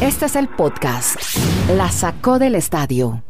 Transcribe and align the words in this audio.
Este 0.00 0.26
es 0.26 0.36
el 0.36 0.48
podcast. 0.48 1.16
La 1.76 1.90
sacó 1.90 2.38
del 2.38 2.54
estadio. 2.54 3.22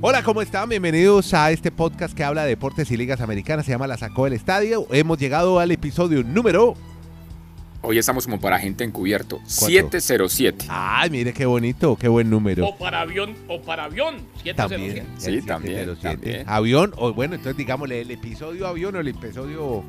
Hola, 0.00 0.22
¿cómo 0.22 0.42
están? 0.42 0.68
Bienvenidos 0.68 1.32
a 1.32 1.50
este 1.50 1.70
podcast 1.70 2.14
que 2.14 2.24
habla 2.24 2.42
de 2.42 2.50
deportes 2.50 2.90
y 2.90 2.96
ligas 2.96 3.20
americanas. 3.20 3.64
Se 3.64 3.72
llama 3.72 3.86
La 3.86 3.96
Sacó 3.96 4.24
del 4.24 4.34
Estadio. 4.34 4.86
Hemos 4.90 5.18
llegado 5.18 5.58
al 5.58 5.70
episodio 5.70 6.22
número... 6.22 6.74
Hoy 7.86 7.98
estamos 7.98 8.24
como 8.24 8.40
para 8.40 8.58
gente 8.58 8.82
encubierto. 8.82 9.40
707. 9.44 10.64
Ay, 10.70 11.10
mire 11.10 11.34
qué 11.34 11.44
bonito, 11.44 11.96
qué 11.96 12.08
buen 12.08 12.30
número. 12.30 12.66
O 12.66 12.78
para 12.78 13.02
avión, 13.02 13.34
o 13.46 13.60
para 13.60 13.84
avión. 13.84 14.16
707. 14.42 14.56
También. 14.56 15.06
Sí, 15.18 15.46
también, 15.46 15.78
707. 15.80 16.00
también. 16.00 16.48
Avión, 16.48 16.94
o 16.96 17.12
bueno, 17.12 17.34
entonces 17.34 17.58
digámosle 17.58 18.00
el 18.00 18.10
episodio 18.10 18.66
avión 18.66 18.96
o 18.96 19.00
el 19.00 19.08
episodio, 19.08 19.84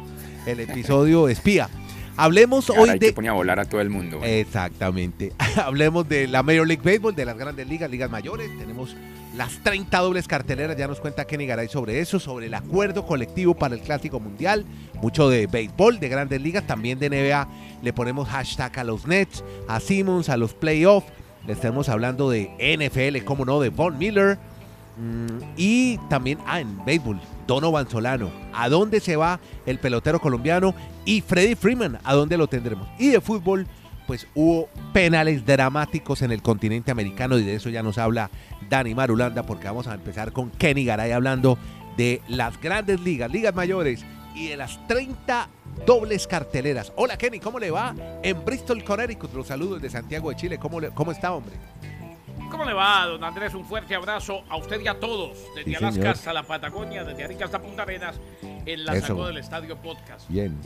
el 0.45 0.59
episodio 0.59 1.29
espía. 1.29 1.69
Hablemos 2.17 2.69
hoy 2.69 2.91
de... 2.91 2.99
que 2.99 3.13
poner 3.13 3.31
a 3.31 3.33
volar 3.33 3.59
a 3.59 3.65
todo 3.65 3.81
el 3.81 3.89
mundo. 3.89 4.21
Exactamente. 4.23 5.33
Hablemos 5.63 6.07
de 6.07 6.27
la 6.27 6.43
Major 6.43 6.67
League 6.67 6.83
Baseball, 6.83 7.15
de 7.15 7.25
las 7.25 7.37
grandes 7.37 7.67
ligas, 7.67 7.89
ligas 7.89 8.09
mayores. 8.09 8.49
Tenemos 8.57 8.95
las 9.35 9.61
30 9.63 9.97
dobles 9.99 10.27
carteleras. 10.27 10.77
Ya 10.77 10.87
nos 10.87 10.99
cuenta 10.99 11.25
Kenny 11.25 11.45
Garay 11.45 11.67
sobre 11.67 11.99
eso, 11.99 12.19
sobre 12.19 12.45
el 12.47 12.53
acuerdo 12.53 13.05
colectivo 13.05 13.53
para 13.53 13.75
el 13.75 13.81
Clásico 13.81 14.19
Mundial. 14.19 14.65
Mucho 15.01 15.29
de 15.29 15.47
béisbol, 15.47 15.99
de 15.99 16.09
grandes 16.09 16.41
ligas, 16.41 16.65
también 16.65 16.99
de 16.99 17.09
NBA. 17.09 17.47
Le 17.81 17.93
ponemos 17.93 18.29
hashtag 18.29 18.79
a 18.79 18.83
los 18.83 19.05
Nets, 19.05 19.43
a 19.67 19.79
Simmons, 19.79 20.29
a 20.29 20.37
los 20.37 20.53
playoffs. 20.53 21.07
Le 21.45 21.53
estamos 21.53 21.89
hablando 21.89 22.29
de 22.29 22.49
NFL, 22.59 23.25
como 23.25 23.45
no, 23.45 23.59
de 23.59 23.69
Von 23.69 23.97
Miller. 23.97 24.37
Mm, 24.97 25.43
y 25.57 25.97
también, 26.09 26.39
ah, 26.47 26.61
en 26.61 26.83
béisbol, 26.85 27.19
Donovan 27.47 27.89
Solano. 27.89 28.31
¿A 28.53 28.69
dónde 28.69 28.99
se 28.99 29.15
va 29.15 29.39
el 29.65 29.79
pelotero 29.79 30.19
colombiano? 30.19 30.73
Y 31.05 31.21
Freddy 31.21 31.55
Freeman, 31.55 31.99
¿a 32.03 32.13
dónde 32.13 32.37
lo 32.37 32.47
tendremos? 32.47 32.87
Y 32.99 33.09
de 33.09 33.21
fútbol, 33.21 33.67
pues 34.07 34.27
hubo 34.35 34.69
penales 34.93 35.45
dramáticos 35.45 36.21
en 36.21 36.31
el 36.31 36.41
continente 36.41 36.91
americano 36.91 37.37
y 37.39 37.43
de 37.43 37.55
eso 37.55 37.69
ya 37.69 37.81
nos 37.83 37.97
habla 37.97 38.29
Dani 38.69 38.93
Marulanda 38.95 39.43
porque 39.43 39.65
vamos 39.67 39.87
a 39.87 39.93
empezar 39.95 40.31
con 40.31 40.49
Kenny 40.51 40.85
Garay 40.85 41.11
hablando 41.11 41.57
de 41.97 42.21
las 42.27 42.59
grandes 42.61 42.99
ligas, 42.99 43.31
ligas 43.31 43.55
mayores 43.55 44.05
y 44.35 44.47
de 44.49 44.57
las 44.57 44.85
30 44.87 45.47
dobles 45.85 46.27
carteleras. 46.27 46.91
Hola 46.97 47.17
Kenny, 47.17 47.39
¿cómo 47.39 47.57
le 47.59 47.71
va? 47.71 47.95
En 48.21 48.43
Bristol, 48.45 48.83
Connecticut, 48.83 49.33
los 49.33 49.47
saludos 49.47 49.81
de 49.81 49.89
Santiago 49.89 50.29
de 50.29 50.35
Chile. 50.35 50.57
¿Cómo, 50.57 50.79
le- 50.79 50.89
cómo 50.89 51.11
está, 51.11 51.31
hombre? 51.33 51.55
¿Cómo 52.51 52.65
le 52.65 52.73
va, 52.73 53.05
don 53.07 53.23
Andrés? 53.23 53.53
Un 53.53 53.65
fuerte 53.65 53.95
abrazo 53.95 54.43
a 54.49 54.57
usted 54.57 54.79
y 54.81 54.87
a 54.87 54.99
todos. 54.99 55.37
Desde 55.55 55.71
Sí, 55.71 55.75
Alaska 55.75 55.91
señor. 55.93 56.07
hasta 56.09 56.33
la 56.33 56.43
Patagonia, 56.43 57.03
desde 57.03 57.23
Arica 57.23 57.45
hasta 57.45 57.61
Punta 57.61 57.83
Arenas, 57.83 58.15
en 58.65 58.85
la 58.85 58.95
Eso. 58.95 59.07
sacó 59.07 59.27
del 59.27 59.37
Estadio 59.37 59.75
Podcast. 59.77 60.27
Bien. 60.29 60.57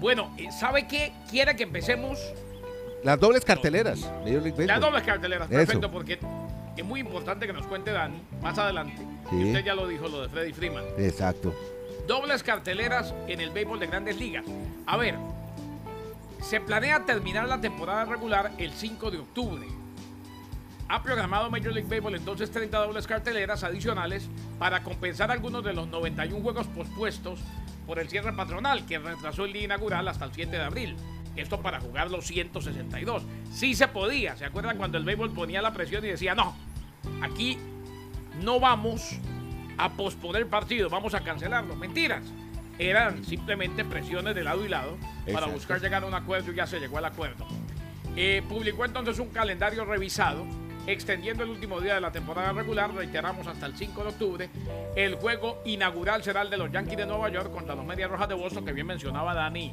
Bueno, 0.00 0.32
eh, 0.38 0.48
¿sabe 0.52 0.86
qué? 0.86 1.12
Quiere 1.30 1.56
que 1.56 1.64
empecemos 1.64 2.18
Las 3.04 3.18
dobles 3.20 3.44
carteleras. 3.44 4.00
Las 4.56 4.80
dobles 4.80 5.02
carteleras. 5.04 5.48
Eso. 5.48 5.56
Perfecto, 5.58 5.90
porque 5.90 6.18
es 6.76 6.84
muy 6.84 7.00
importante 7.00 7.46
que 7.46 7.52
nos 7.52 7.66
cuente 7.66 7.92
Dani 7.92 8.20
más 8.42 8.58
adelante. 8.58 8.96
Sí. 9.30 9.36
Y 9.36 9.44
usted 9.48 9.64
ya 9.64 9.74
lo 9.74 9.86
dijo, 9.86 10.08
lo 10.08 10.22
de 10.22 10.28
Freddy 10.28 10.52
Freeman. 10.52 10.84
Exacto. 10.98 11.54
Dobles 12.08 12.42
carteleras 12.42 13.14
en 13.28 13.40
el 13.40 13.50
béisbol 13.50 13.78
de 13.78 13.86
grandes 13.86 14.16
ligas. 14.18 14.44
A 14.86 14.96
ver, 14.96 15.14
se 16.42 16.60
planea 16.60 17.04
terminar 17.04 17.46
la 17.48 17.60
temporada 17.60 18.04
regular 18.04 18.50
el 18.58 18.72
5 18.72 19.10
de 19.10 19.18
octubre. 19.18 19.66
Ha 20.88 21.02
programado 21.02 21.50
Major 21.50 21.72
League 21.72 21.88
Baseball 21.88 22.14
entonces 22.14 22.50
30 22.50 22.78
dobles 22.78 23.06
carteleras 23.06 23.62
adicionales 23.62 24.28
para 24.58 24.82
compensar 24.82 25.30
algunos 25.30 25.62
de 25.62 25.74
los 25.74 25.86
91 25.88 26.42
juegos 26.42 26.66
pospuestos 26.68 27.40
por 27.86 27.98
el 27.98 28.08
cierre 28.08 28.32
patronal 28.32 28.86
que 28.86 28.98
retrasó 28.98 29.44
el 29.44 29.52
día 29.52 29.64
inaugural 29.64 30.08
hasta 30.08 30.24
el 30.24 30.32
7 30.32 30.50
de 30.50 30.62
abril. 30.62 30.96
Esto 31.36 31.60
para 31.60 31.80
jugar 31.80 32.10
los 32.10 32.26
162. 32.26 33.22
Sí 33.52 33.74
se 33.74 33.86
podía. 33.88 34.36
¿Se 34.36 34.46
acuerdan 34.46 34.78
cuando 34.78 34.98
el 34.98 35.04
béisbol 35.04 35.32
ponía 35.32 35.60
la 35.60 35.72
presión 35.72 36.04
y 36.04 36.08
decía, 36.08 36.34
no, 36.34 36.56
aquí 37.22 37.58
no 38.42 38.58
vamos 38.58 39.18
a 39.76 39.90
posponer 39.90 40.46
partido, 40.48 40.88
vamos 40.88 41.14
a 41.14 41.20
cancelarlo. 41.20 41.76
Mentiras. 41.76 42.24
Eran 42.78 43.24
simplemente 43.24 43.84
presiones 43.84 44.34
de 44.34 44.44
lado 44.44 44.64
y 44.64 44.68
lado 44.68 44.96
para 45.32 45.46
buscar 45.46 45.80
llegar 45.80 46.04
a 46.04 46.06
un 46.06 46.14
acuerdo 46.14 46.52
y 46.52 46.56
ya 46.56 46.66
se 46.66 46.78
llegó 46.78 46.98
al 46.98 47.04
acuerdo. 47.04 47.46
Eh, 48.16 48.42
publicó 48.48 48.84
entonces 48.84 49.18
un 49.18 49.28
calendario 49.28 49.84
revisado, 49.84 50.44
extendiendo 50.88 51.44
el 51.44 51.50
último 51.50 51.80
día 51.80 51.94
de 51.94 52.00
la 52.00 52.10
temporada 52.10 52.52
regular, 52.52 52.92
reiteramos 52.94 53.46
hasta 53.46 53.66
el 53.66 53.76
5 53.76 54.02
de 54.02 54.08
octubre. 54.08 54.50
El 54.96 55.16
juego 55.16 55.60
inaugural 55.66 56.22
será 56.24 56.42
el 56.42 56.50
de 56.50 56.56
los 56.56 56.72
Yankees 56.72 56.96
de 56.96 57.06
Nueva 57.06 57.28
York 57.28 57.52
contra 57.52 57.74
los 57.74 57.84
Medias 57.84 58.10
Rojas 58.10 58.28
de 58.28 58.34
Boston, 58.34 58.64
que 58.64 58.72
bien 58.72 58.86
mencionaba 58.86 59.34
Dani 59.34 59.72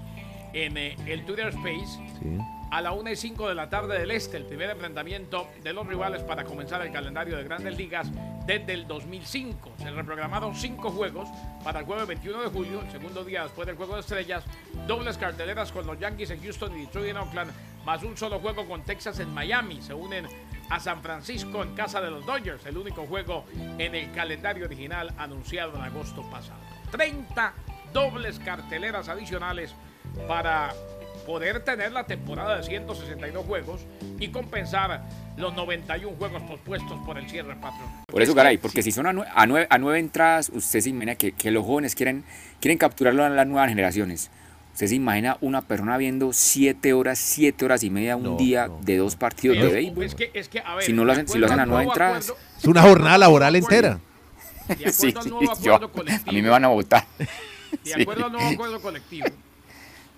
en 0.53 0.77
eh, 0.77 0.95
el 1.05 1.25
Twitter 1.25 1.47
Space 1.47 1.99
Sí. 2.21 2.37
a 2.71 2.81
la 2.81 2.91
1 2.93 3.09
y 3.11 3.15
5 3.15 3.49
de 3.49 3.55
la 3.55 3.69
tarde 3.69 3.97
del 3.99 4.11
este, 4.11 4.37
el 4.37 4.45
primer 4.45 4.69
enfrentamiento 4.69 5.47
de 5.63 5.73
los 5.73 5.85
rivales 5.87 6.21
para 6.23 6.43
comenzar 6.45 6.81
el 6.85 6.91
calendario 6.91 7.35
de 7.37 7.43
grandes 7.43 7.77
ligas 7.77 8.09
desde 8.45 8.73
el 8.73 8.87
2005. 8.87 9.71
Se 9.79 9.91
reprogramaron 9.91 10.55
cinco 10.55 10.91
juegos 10.91 11.27
para 11.63 11.79
el 11.79 11.85
jueves 11.85 12.07
21 12.07 12.41
de 12.41 12.47
julio, 12.49 12.81
el 12.81 12.91
segundo 12.91 13.23
día 13.23 13.43
después 13.43 13.67
del 13.67 13.75
juego 13.75 13.95
de 13.95 14.01
estrellas, 14.01 14.43
dobles 14.87 15.17
carteleras 15.17 15.71
con 15.71 15.85
los 15.87 15.99
Yankees 15.99 16.29
en 16.31 16.41
Houston 16.41 16.77
y 16.77 16.81
Detroit 16.85 17.09
en 17.09 17.17
Oakland, 17.17 17.51
más 17.85 18.03
un 18.03 18.18
solo 18.18 18.40
juego 18.40 18.68
con 18.68 18.84
Texas 18.84 19.19
en 19.19 19.34
Miami. 19.34 19.81
Se 19.81 19.94
unen 19.94 20.25
a 20.69 20.79
San 20.79 21.01
Francisco 21.01 21.62
en 21.63 21.75
casa 21.75 22.01
de 22.01 22.09
los 22.09 22.25
Dodgers, 22.25 22.66
el 22.66 22.78
único 22.78 23.06
juego 23.06 23.46
en 23.78 23.94
el 23.96 24.12
calendario 24.12 24.66
original 24.66 25.13
anunciado 25.18 25.75
en 25.75 25.81
agosto 25.81 26.24
pasado. 26.29 26.59
30 26.91 27.53
dobles 27.94 28.40
carteleras 28.40 29.07
adicionales 29.09 29.75
para 30.28 30.74
poder 31.25 31.63
tener 31.63 31.91
la 31.91 32.06
temporada 32.06 32.57
de 32.57 32.63
162 32.63 33.45
juegos 33.45 33.81
y 34.19 34.28
compensar 34.29 35.03
los 35.38 35.53
91 35.56 36.16
juegos 36.18 36.41
pospuestos 36.44 37.00
por 37.06 37.18
el 37.18 37.28
cierre 37.29 37.56
patrón. 37.56 37.90
Por 38.07 38.22
eso, 38.22 38.34
Garay, 38.34 38.57
porque 38.57 38.84
si 38.84 38.91
son 38.91 39.07
a, 39.07 39.12
nue- 39.13 39.28
a 39.34 39.45
nueve, 39.47 39.68
a 39.69 39.78
nueve 39.78 40.00
entradas, 40.00 40.50
usted 40.53 40.81
se 40.81 40.90
imagina 40.90 41.16
que, 41.16 41.31
que 41.31 41.51
los 41.51 41.66
jóvenes 41.66 41.95
quieren, 41.95 42.24
quieren 42.59 42.78
capturarlo 42.78 43.24
a 43.25 43.29
las 43.29 43.47
nuevas 43.47 43.69
generaciones. 43.69 44.29
Usted 44.75 44.88
se 44.88 44.96
imagina 44.96 45.38
una 45.40 45.62
persona 45.62 45.96
viendo 45.97 46.34
siete 46.34 46.91
horas, 46.91 47.18
siete 47.18 47.63
horas 47.63 47.81
y 47.84 47.90
media 47.90 48.18
un 48.18 48.24
No, 48.24 48.36
día 48.38 48.68
no. 48.68 48.80
de 48.84 48.97
dos 48.97 49.16
partidos 49.16 49.58
de 49.58 49.69
béisbol. 49.72 50.03
es 50.03 50.16
que, 50.16 50.31
es 50.34 50.50
que, 50.50 50.59
a 50.59 50.75
ver, 50.75 50.84
Si 50.84 50.91
no 50.91 51.06
lo 51.06 51.13
hacen- 51.13 51.28
si 51.30 51.38
lo 51.38 51.46
acuerdo 51.47 51.53
hacen 51.53 51.59
a 51.62 51.66
nueve 51.66 51.84
entradas. 51.86 52.34
Es 52.58 52.66
una 52.66 52.81
jornada 52.81 53.18
laboral 53.18 53.56
entera. 53.56 54.00
De 54.68 54.74
acuerdo 54.74 54.91
Sí, 54.91 55.13
al 55.16 55.24
sí, 55.24 55.30
nuevo 55.30 55.41
yo- 55.63 55.75
acuerdo 55.75 55.91
colectivo. 55.94 56.30
a 56.30 56.34
mí 56.34 56.41
me 56.41 56.50
van 56.50 56.66
a 56.66 56.68
votar. 56.68 57.06
De 57.18 57.28
Sí. 57.84 58.02
acuerdo 58.02 58.25
al 58.25 58.31
nuevo 58.34 58.50
acuerdo 58.50 58.81
colectivo, 58.81 59.28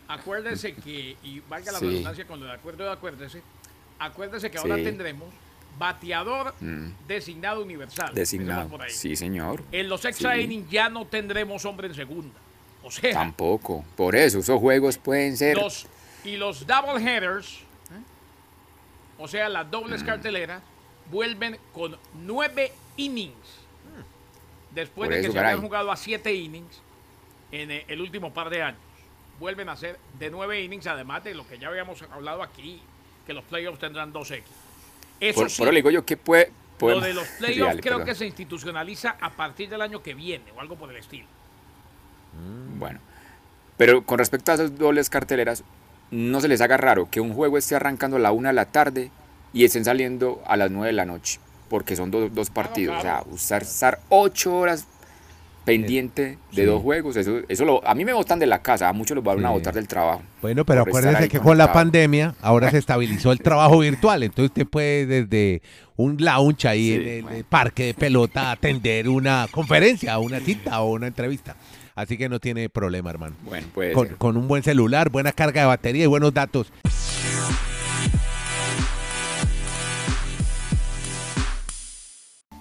acuérdese 0.07 0.73
que, 0.73 1.17
y 1.23 1.39
valga 1.49 1.71
la 1.71 1.79
Sí. 1.79 1.85
redundancia 1.85 2.25
con 2.25 2.39
lo 2.39 2.45
de 2.47 2.53
acuerdo 2.53 2.83
de 2.85 2.91
acuérdese, 2.91 3.41
acuérdese 3.99 4.49
que 4.49 4.57
ahora 4.57 4.75
tendremos 4.75 5.27
bateador 5.77 6.55
Mm. 6.59 6.87
designado 7.07 7.61
universal. 7.61 8.11
Designado. 8.13 8.61
Empecemos 8.63 8.79
por 8.79 8.87
ahí. 8.87 8.93
Sí, 8.93 9.15
señor. 9.15 9.63
En 9.71 9.87
los 9.89 10.03
extra 10.05 10.33
Sí. 10.35 10.41
innings 10.41 10.69
ya 10.71 10.89
no 10.89 11.05
tendremos 11.05 11.63
hombre 11.65 11.87
en 11.87 11.93
segunda. 11.93 12.39
O 12.87 12.91
sea, 12.91 13.11
Tampoco. 13.13 13.83
Por 13.97 14.15
eso, 14.15 14.39
esos 14.39 14.59
juegos 14.61 14.97
pueden 14.97 15.35
ser. 15.35 15.57
los, 15.57 15.87
y 16.23 16.37
los 16.37 16.65
double 16.65 17.03
headers, 17.03 17.55
¿eh? 17.91 18.01
o 19.17 19.27
sea, 19.27 19.49
las 19.49 19.69
dobles 19.69 20.03
Mm. 20.03 20.05
carteleras, 20.05 20.61
vuelven 21.11 21.57
con 21.73 21.97
nueve 22.13 22.71
innings. 22.95 23.35
Después 24.71 25.09
de 25.09 25.21
que 25.21 25.31
se 25.31 25.37
habían 25.39 25.61
jugado 25.61 25.91
a 25.91 25.97
siete 25.97 26.33
innings 26.33 26.81
en 27.51 27.71
eh, 27.71 27.85
el 27.89 27.99
último 28.01 28.33
par 28.33 28.49
de 28.49 28.61
años. 28.63 28.79
Vuelven 29.39 29.67
a 29.69 29.75
ser 29.75 29.99
de 30.17 30.29
nueve 30.29 30.61
innings, 30.63 30.87
además 30.87 31.23
de 31.23 31.33
lo 31.35 31.45
que 31.47 31.57
ya 31.59 31.67
habíamos 31.67 32.01
hablado 32.03 32.41
aquí, 32.41 32.81
que 33.25 33.33
los 33.33 33.43
playoffs 33.43 33.79
tendrán 33.79 34.13
dos 34.13 34.31
X. 34.31 34.43
Eso 35.19 35.41
por, 35.41 35.49
sí, 35.49 35.57
por 35.57 35.67
le 35.73 35.75
digo 35.79 35.89
yo 35.89 36.05
que 36.05 36.15
puede. 36.15 36.51
lo 36.79 37.01
de 37.01 37.13
los 37.13 37.27
playoffs 37.39 37.81
creo 37.81 37.93
perdón. 37.97 38.05
que 38.05 38.15
se 38.15 38.25
institucionaliza 38.25 39.17
a 39.19 39.31
partir 39.31 39.67
del 39.69 39.81
año 39.81 40.01
que 40.01 40.13
viene 40.13 40.45
o 40.55 40.61
algo 40.61 40.75
por 40.75 40.89
el 40.89 40.95
estilo. 40.97 41.27
Bueno, 42.77 42.99
pero 43.77 44.03
con 44.03 44.19
respecto 44.19 44.51
a 44.51 44.55
esas 44.55 44.77
dobles 44.77 45.09
carteleras, 45.09 45.63
no 46.11 46.39
se 46.41 46.47
les 46.47 46.61
haga 46.61 46.77
raro 46.77 47.09
que 47.09 47.19
un 47.21 47.33
juego 47.33 47.57
esté 47.57 47.75
arrancando 47.75 48.17
a 48.17 48.19
la 48.19 48.31
una 48.31 48.49
de 48.49 48.53
la 48.55 48.65
tarde 48.65 49.11
y 49.53 49.63
estén 49.65 49.83
saliendo 49.85 50.41
a 50.47 50.55
las 50.57 50.71
nueve 50.71 50.87
de 50.87 50.93
la 50.93 51.05
noche, 51.05 51.39
porque 51.69 51.95
son 51.95 52.11
do- 52.11 52.29
dos 52.29 52.49
partidos. 52.49 53.01
claro. 53.01 53.21
O 53.25 53.25
sea, 53.25 53.33
usar, 53.33 53.61
estar 53.63 53.99
ocho 54.09 54.55
horas 54.55 54.85
pendiente 55.65 56.37
de 56.53 56.65
dos 56.65 56.81
juegos, 56.81 57.17
eso, 57.17 57.39
eso 57.49 57.65
lo, 57.65 57.85
a 57.85 57.93
mí 57.93 58.05
me 58.05 58.13
botan 58.13 58.39
de 58.39 58.45
la 58.47 58.61
casa, 58.61 58.87
a 58.87 58.93
muchos 58.93 59.15
los 59.15 59.23
van 59.23 59.45
a 59.45 59.49
Sí. 59.49 59.53
botar 59.53 59.73
del 59.73 59.85
trabajo. 59.85 60.21
Bueno, 60.41 60.63
pero 60.63 60.85
ahí 61.17 61.27
que 61.27 61.39
con 61.41 61.57
la 61.57 61.73
pandemia 61.73 62.35
ahora 62.41 62.71
se 62.71 62.77
estabilizó 62.77 63.33
el 63.33 63.39
trabajo 63.41 63.79
virtual, 63.79 64.23
entonces 64.23 64.51
usted 64.51 64.65
puede 64.65 65.05
desde 65.05 65.61
un 65.97 66.15
lounge 66.19 66.69
ahí 66.69 66.87
Sí, 66.87 66.93
en 66.93 67.07
el 67.07 67.23
bueno. 67.23 67.45
parque 67.49 67.85
de 67.87 67.93
pelota 67.95 68.51
atender 68.51 69.09
una 69.09 69.47
conferencia, 69.51 70.17
una 70.19 70.39
cita 70.39 70.79
o 70.79 70.93
una 70.93 71.07
entrevista. 71.07 71.57
Así 71.97 72.15
que 72.15 72.29
no 72.29 72.39
tiene 72.39 72.69
problema, 72.69 73.09
hermano. 73.09 73.35
Bueno, 73.41 73.65
puede 73.73 73.91
Con, 73.91 74.37
un 74.37 74.47
buen 74.47 74.61
celular, 74.61 75.09
buena 75.09 75.31
carga 75.31 75.61
de 75.61 75.67
batería 75.67 76.03
y 76.03 76.05
buenos 76.05 76.31
datos. 76.31 76.71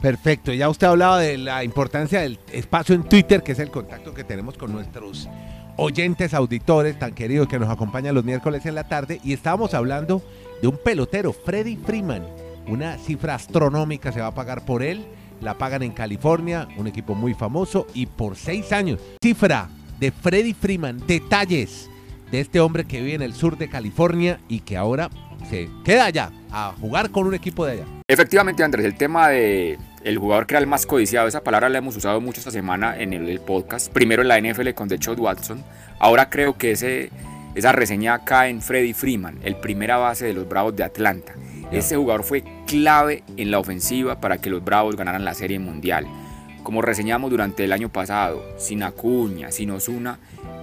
Perfecto, 0.01 0.55
ya 0.55 0.71
usted 0.71 0.87
hablaba 0.87 1.21
de 1.21 1.37
la 1.37 1.65
importancia 1.65 2.23
del 2.23 2.39
espacio 2.51 2.95
en 2.95 3.03
Twitter, 3.03 3.43
que 3.43 3.53
es 3.53 3.59
el 3.59 3.71
contacto 3.71 4.15
que 4.15 4.25
tenemos 4.25 4.57
con 4.57 4.73
nuestros 4.73 5.29
oyentes, 5.77 6.33
auditores 6.33 6.99
tan 6.99 7.13
queridos 7.13 7.47
que 7.47 7.59
nos 7.59 7.69
acompañan 7.69 8.15
los 8.15 8.25
miércoles 8.25 8.65
en 8.65 8.75
la 8.75 8.89
tarde 8.89 9.21
y 9.23 9.35
estábamos 9.35 9.75
hablando 9.75 10.23
de 10.63 10.69
un 10.69 10.79
pelotero, 10.79 11.35
Freddy 11.35 11.77
Freeman. 11.77 12.25
Una 12.69 12.97
cifra 12.97 13.35
astronómica 13.35 14.13
se 14.13 14.21
va 14.23 14.29
a 14.29 14.35
pagar 14.35 14.65
por 14.65 14.83
él. 14.83 15.05
La 15.41 15.59
pagan 15.59 15.83
en 15.83 15.93
California, 15.93 16.69
un 16.77 16.87
equipo 16.87 17.15
muy 17.15 17.35
famoso 17.35 17.87
y 17.95 18.07
por 18.07 18.37
seis 18.37 18.73
años. 18.73 19.01
Cifra 19.23 19.69
de 20.01 20.11
Freddy 20.11 20.55
Freeman, 20.55 21.03
detalles 21.07 21.91
de 22.31 22.41
este 22.41 22.61
hombre 22.61 22.85
que 22.85 23.01
vive 23.01 23.15
en 23.15 23.23
el 23.23 23.35
sur 23.35 23.57
de 23.57 23.69
California 23.69 24.41
y 24.49 24.61
que 24.61 24.77
ahora 24.77 25.11
se 25.49 25.69
queda 25.85 26.07
allá 26.07 26.33
a 26.51 26.75
jugar 26.81 27.11
con 27.11 27.27
un 27.27 27.35
equipo 27.35 27.65
de 27.65 27.73
allá. 27.73 27.85
Efectivamente, 28.09 28.63
Andrés, 28.65 28.87
el 28.87 28.97
tema 28.97 29.29
de 29.29 29.79
el 30.07 30.19
jugador 30.19 30.47
que 30.47 30.55
era 30.55 30.61
el 30.61 30.69
más 30.69 30.87
codiciado, 30.87 31.27
esa 31.27 31.43
palabra 31.43 31.69
la 31.69 31.79
hemos 31.79 31.97
usado 31.97 32.21
mucho 32.21 32.39
esta 32.39 32.53
semana 32.53 32.97
en 32.97 33.13
el, 33.13 33.41
podcast. 33.41 33.93
Primero 33.93 34.23
en 34.23 34.29
la 34.29 34.41
NFL 34.41 34.71
con 34.71 34.87
Deshaun 34.89 35.19
Watson. 35.19 35.65
Ahora 35.99 36.31
creo 36.31 36.57
que 36.57 36.71
ese, 36.71 37.11
esa 37.57 37.73
reseña 37.73 38.25
cae 38.25 38.51
en 38.51 38.63
Freddy 38.63 38.93
Freeman, 38.93 39.39
el 39.43 39.57
primera 39.57 39.97
base 39.97 40.27
de 40.27 40.35
los 40.35 40.49
Bravos 40.49 40.77
de 40.77 40.85
Atlanta. 40.85 41.33
Ese 41.73 41.97
jugador 41.97 42.23
fue 42.23 42.45
clave 42.67 43.25
en 43.37 43.51
la 43.51 43.59
ofensiva 43.59 44.21
para 44.21 44.39
que 44.39 44.51
los 44.51 44.63
Bravos 44.63 44.97
ganaran 44.97 45.25
la 45.25 45.35
Serie 45.35 45.59
Mundial. 45.59 46.07
Como 46.63 46.81
reseñamos 46.81 47.31
durante 47.31 47.65
el 47.65 47.73
año 47.73 47.89
pasado, 47.89 48.45
sin 48.57 48.83
Acuña, 48.83 49.51
sin 49.51 49.71
Osuna, 49.71 50.19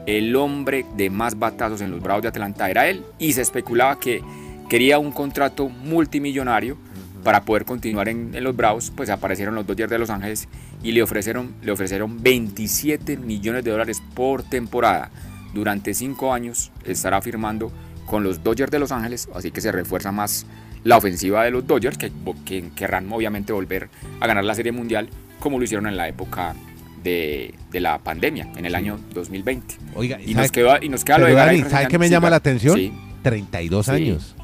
el 0.06 0.36
hombre 0.36 0.86
de 0.96 1.10
más 1.10 1.38
batazos 1.38 1.82
en 1.82 1.92
los 1.92 2.02
Bravos 2.02 2.24
de 2.24 2.30
Atlanta 2.30 2.70
era 2.70 2.88
él 2.88 3.04
y 3.20 3.34
se 3.34 3.42
especulaba 3.42 4.00
que 4.00 4.22
quería 4.70 4.98
un 5.00 5.12
contrato 5.12 5.70
multimillonario 5.70 6.78
para 7.24 7.44
poder 7.44 7.66
continuar 7.66 8.10
en, 8.10 8.36
en, 8.36 8.44
los 8.44 8.56
Bravos, 8.56 8.92
pues 8.96 9.10
aparecieron 9.10 9.56
los 9.56 9.66
Dodgers 9.66 9.90
de 9.90 10.00
Los 10.00 10.10
Ángeles 10.10 10.48
y 10.84 10.92
le 10.92 11.04
ofrecieron, 11.04 11.54
le 11.62 11.72
ofrecieron 11.72 12.22
27 12.22 13.18
millones 13.18 13.64
de 13.64 13.72
dólares 13.72 14.02
por 14.14 14.44
temporada. 14.44 15.10
Durante 15.54 15.94
cinco 15.94 16.34
años 16.34 16.72
estará 16.86 17.22
firmando 17.22 17.72
con 18.06 18.24
los 18.24 18.44
Dodgers 18.44 18.72
de 18.72 18.80
Los 18.80 18.92
Ángeles, 18.92 19.30
así 19.34 19.52
que 19.52 19.62
se 19.62 19.72
refuerza 19.72 20.12
más 20.12 20.46
la 20.84 20.98
ofensiva 20.98 21.44
de 21.44 21.52
los 21.52 21.66
Dodgers, 21.66 21.98
que, 21.98 22.12
que 22.46 22.70
querrán 22.76 23.12
obviamente 23.12 23.54
volver 23.54 23.90
a 24.20 24.28
ganar 24.28 24.44
la 24.44 24.56
Serie 24.56 24.72
Mundial, 24.72 25.10
como 25.40 25.58
lo 25.58 25.64
hicieron 25.64 25.88
en 25.88 25.98
la 25.98 26.08
época 26.08 26.56
de, 27.04 27.54
de, 27.72 27.80
la 27.80 28.00
pandemia, 28.00 28.50
en 28.56 28.66
el 28.66 28.76
año 28.76 29.00
2020. 29.14 29.76
Oiga, 29.96 30.20
y, 30.26 30.34
nos, 30.34 30.52
queda, 30.52 30.80
y 30.82 30.90
nos 30.90 31.04
queda 31.04 31.18
lo 31.20 31.26
de 31.26 31.34
Dani, 31.34 31.62
¿Sabe 31.64 31.88
qué 31.88 32.00
me 32.00 32.10
llama 32.10 32.30
la 32.30 32.38
atención? 32.38 32.78
Sí. 32.78 32.94
32 33.24 33.86
Sí. 33.86 33.92
años. 33.92 34.36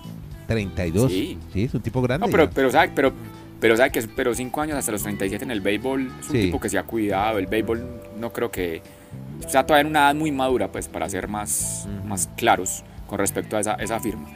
32. 0.48 1.12
Sí. 1.12 1.38
Sí, 1.54 1.64
es 1.64 1.74
un 1.74 1.82
tipo 1.82 2.02
grande. 2.02 2.26
No, 2.26 2.32
pero, 2.32 2.50
pero, 2.50 2.72
¿sabe? 2.72 2.92
pero, 2.96 3.14
pero 3.60 3.78
sabe 3.78 3.92
que 3.92 4.02
pero 4.16 4.34
cinco 4.34 4.62
años 4.62 4.78
hasta 4.78 4.92
los 4.92 5.04
37 5.04 5.44
en 5.44 5.52
el 5.52 5.62
béisbol 5.62 6.12
es 6.22 6.30
un 6.30 6.34
tipo 6.34 6.60
que 6.60 6.70
se 6.70 6.78
ha 6.78 6.84
cuidado. 6.84 7.38
El 7.38 7.48
béisbol 7.48 7.84
no 8.20 8.34
creo 8.34 8.50
que 8.52 8.82
sea 9.48 9.66
todavía 9.66 9.82
en 9.82 9.88
una 9.88 10.00
edad 10.06 10.16
muy 10.16 10.32
madura, 10.32 10.72
pues, 10.72 10.88
para 10.88 11.08
ser 11.10 11.28
más, 11.28 11.88
más 12.06 12.30
claros 12.36 12.84
con 13.08 13.20
respecto 13.20 13.58
a 13.58 13.60
esa, 13.62 13.74
esa 13.76 14.00
firma. 14.00 14.28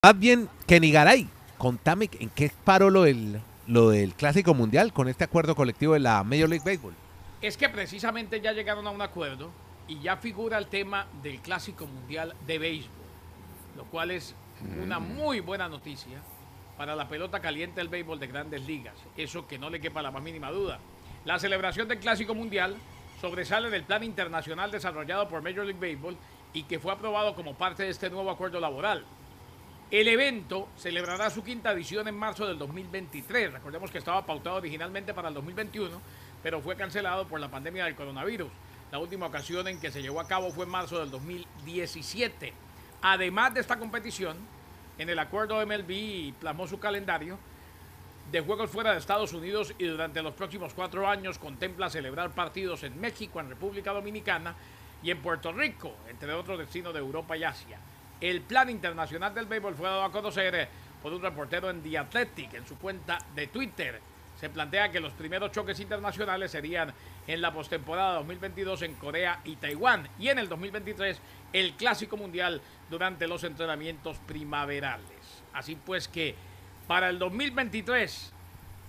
Más 0.00 0.16
bien, 0.16 0.48
Kenny 0.68 0.92
Garay, 0.92 1.28
contame 1.56 2.08
en 2.20 2.30
qué 2.30 2.52
paró 2.64 2.88
lo 2.88 3.02
del, 3.02 3.40
lo 3.66 3.90
del 3.90 4.14
Clásico 4.14 4.54
Mundial 4.54 4.92
con 4.92 5.08
este 5.08 5.24
acuerdo 5.24 5.56
colectivo 5.56 5.94
de 5.94 5.98
la 5.98 6.22
Major 6.22 6.48
League 6.48 6.64
Baseball. 6.64 6.94
Es 7.42 7.56
que 7.56 7.68
precisamente 7.68 8.40
ya 8.40 8.52
llegaron 8.52 8.86
a 8.86 8.90
un 8.90 9.02
acuerdo 9.02 9.50
y 9.88 9.98
ya 9.98 10.16
figura 10.16 10.56
el 10.56 10.68
tema 10.68 11.08
del 11.20 11.40
Clásico 11.40 11.86
Mundial 11.86 12.34
de 12.46 12.58
Béisbol, 12.60 12.92
lo 13.76 13.84
cual 13.86 14.12
es 14.12 14.36
una 14.80 15.00
muy 15.00 15.40
buena 15.40 15.68
noticia 15.68 16.18
para 16.76 16.94
la 16.94 17.08
pelota 17.08 17.40
caliente 17.40 17.80
del 17.80 17.88
béisbol 17.88 18.20
de 18.20 18.28
grandes 18.28 18.64
ligas. 18.64 18.94
Eso 19.16 19.48
que 19.48 19.58
no 19.58 19.68
le 19.68 19.80
quepa 19.80 20.00
la 20.00 20.12
más 20.12 20.22
mínima 20.22 20.52
duda. 20.52 20.78
La 21.24 21.40
celebración 21.40 21.88
del 21.88 21.98
Clásico 21.98 22.36
Mundial 22.36 22.76
sobresale 23.20 23.68
del 23.68 23.82
plan 23.82 24.04
internacional 24.04 24.70
desarrollado 24.70 25.28
por 25.28 25.42
Major 25.42 25.66
League 25.66 25.80
Baseball 25.80 26.16
y 26.52 26.62
que 26.62 26.78
fue 26.78 26.92
aprobado 26.92 27.34
como 27.34 27.54
parte 27.54 27.82
de 27.82 27.90
este 27.90 28.10
nuevo 28.10 28.30
acuerdo 28.30 28.60
laboral. 28.60 29.04
El 29.90 30.06
evento 30.06 30.68
celebrará 30.76 31.30
su 31.30 31.42
quinta 31.42 31.72
edición 31.72 32.06
en 32.08 32.14
marzo 32.14 32.46
del 32.46 32.58
2023. 32.58 33.54
Recordemos 33.54 33.90
que 33.90 33.96
estaba 33.96 34.26
pautado 34.26 34.56
originalmente 34.56 35.14
para 35.14 35.28
el 35.28 35.34
2021, 35.34 36.02
pero 36.42 36.60
fue 36.60 36.76
cancelado 36.76 37.26
por 37.26 37.40
la 37.40 37.50
pandemia 37.50 37.86
del 37.86 37.94
coronavirus. 37.94 38.50
La 38.92 38.98
última 38.98 39.24
ocasión 39.24 39.66
en 39.66 39.80
que 39.80 39.90
se 39.90 40.02
llevó 40.02 40.20
a 40.20 40.28
cabo 40.28 40.50
fue 40.50 40.66
en 40.66 40.72
marzo 40.72 40.98
del 40.98 41.10
2017. 41.10 42.52
Además 43.00 43.54
de 43.54 43.60
esta 43.60 43.78
competición, 43.78 44.36
en 44.98 45.08
el 45.08 45.18
acuerdo 45.18 45.64
MLB 45.66 46.34
plasmó 46.38 46.66
su 46.66 46.78
calendario 46.78 47.38
de 48.30 48.42
juegos 48.42 48.70
fuera 48.70 48.92
de 48.92 48.98
Estados 48.98 49.32
Unidos 49.32 49.72
y 49.78 49.86
durante 49.86 50.20
los 50.20 50.34
próximos 50.34 50.74
cuatro 50.74 51.08
años 51.08 51.38
contempla 51.38 51.88
celebrar 51.88 52.32
partidos 52.32 52.82
en 52.82 53.00
México, 53.00 53.40
en 53.40 53.48
República 53.48 53.94
Dominicana 53.94 54.54
y 55.02 55.10
en 55.10 55.22
Puerto 55.22 55.50
Rico, 55.50 55.94
entre 56.10 56.34
otros 56.34 56.58
destinos 56.58 56.92
de 56.92 56.98
Europa 56.98 57.38
y 57.38 57.44
Asia. 57.44 57.78
El 58.20 58.40
plan 58.40 58.68
internacional 58.68 59.32
del 59.32 59.46
béisbol 59.46 59.76
fue 59.76 59.88
dado 59.88 60.02
a 60.02 60.10
conocer 60.10 60.68
por 61.02 61.12
un 61.12 61.22
reportero 61.22 61.70
en 61.70 61.82
The 61.82 61.98
Athletic 61.98 62.54
en 62.54 62.66
su 62.66 62.76
cuenta 62.76 63.18
de 63.34 63.46
Twitter. 63.46 64.00
Se 64.40 64.50
plantea 64.50 64.90
que 64.90 65.00
los 65.00 65.12
primeros 65.12 65.52
choques 65.52 65.78
internacionales 65.80 66.50
serían 66.50 66.92
en 67.26 67.40
la 67.40 67.52
postemporada 67.52 68.14
2022 68.14 68.82
en 68.82 68.94
Corea 68.94 69.40
y 69.44 69.56
Taiwán 69.56 70.08
y 70.18 70.28
en 70.28 70.38
el 70.38 70.48
2023 70.48 71.20
el 71.52 71.74
Clásico 71.74 72.16
Mundial 72.16 72.60
durante 72.90 73.28
los 73.28 73.44
entrenamientos 73.44 74.16
primaverales. 74.26 75.42
Así 75.52 75.76
pues 75.76 76.08
que 76.08 76.34
para 76.86 77.10
el 77.10 77.18
2023 77.18 78.32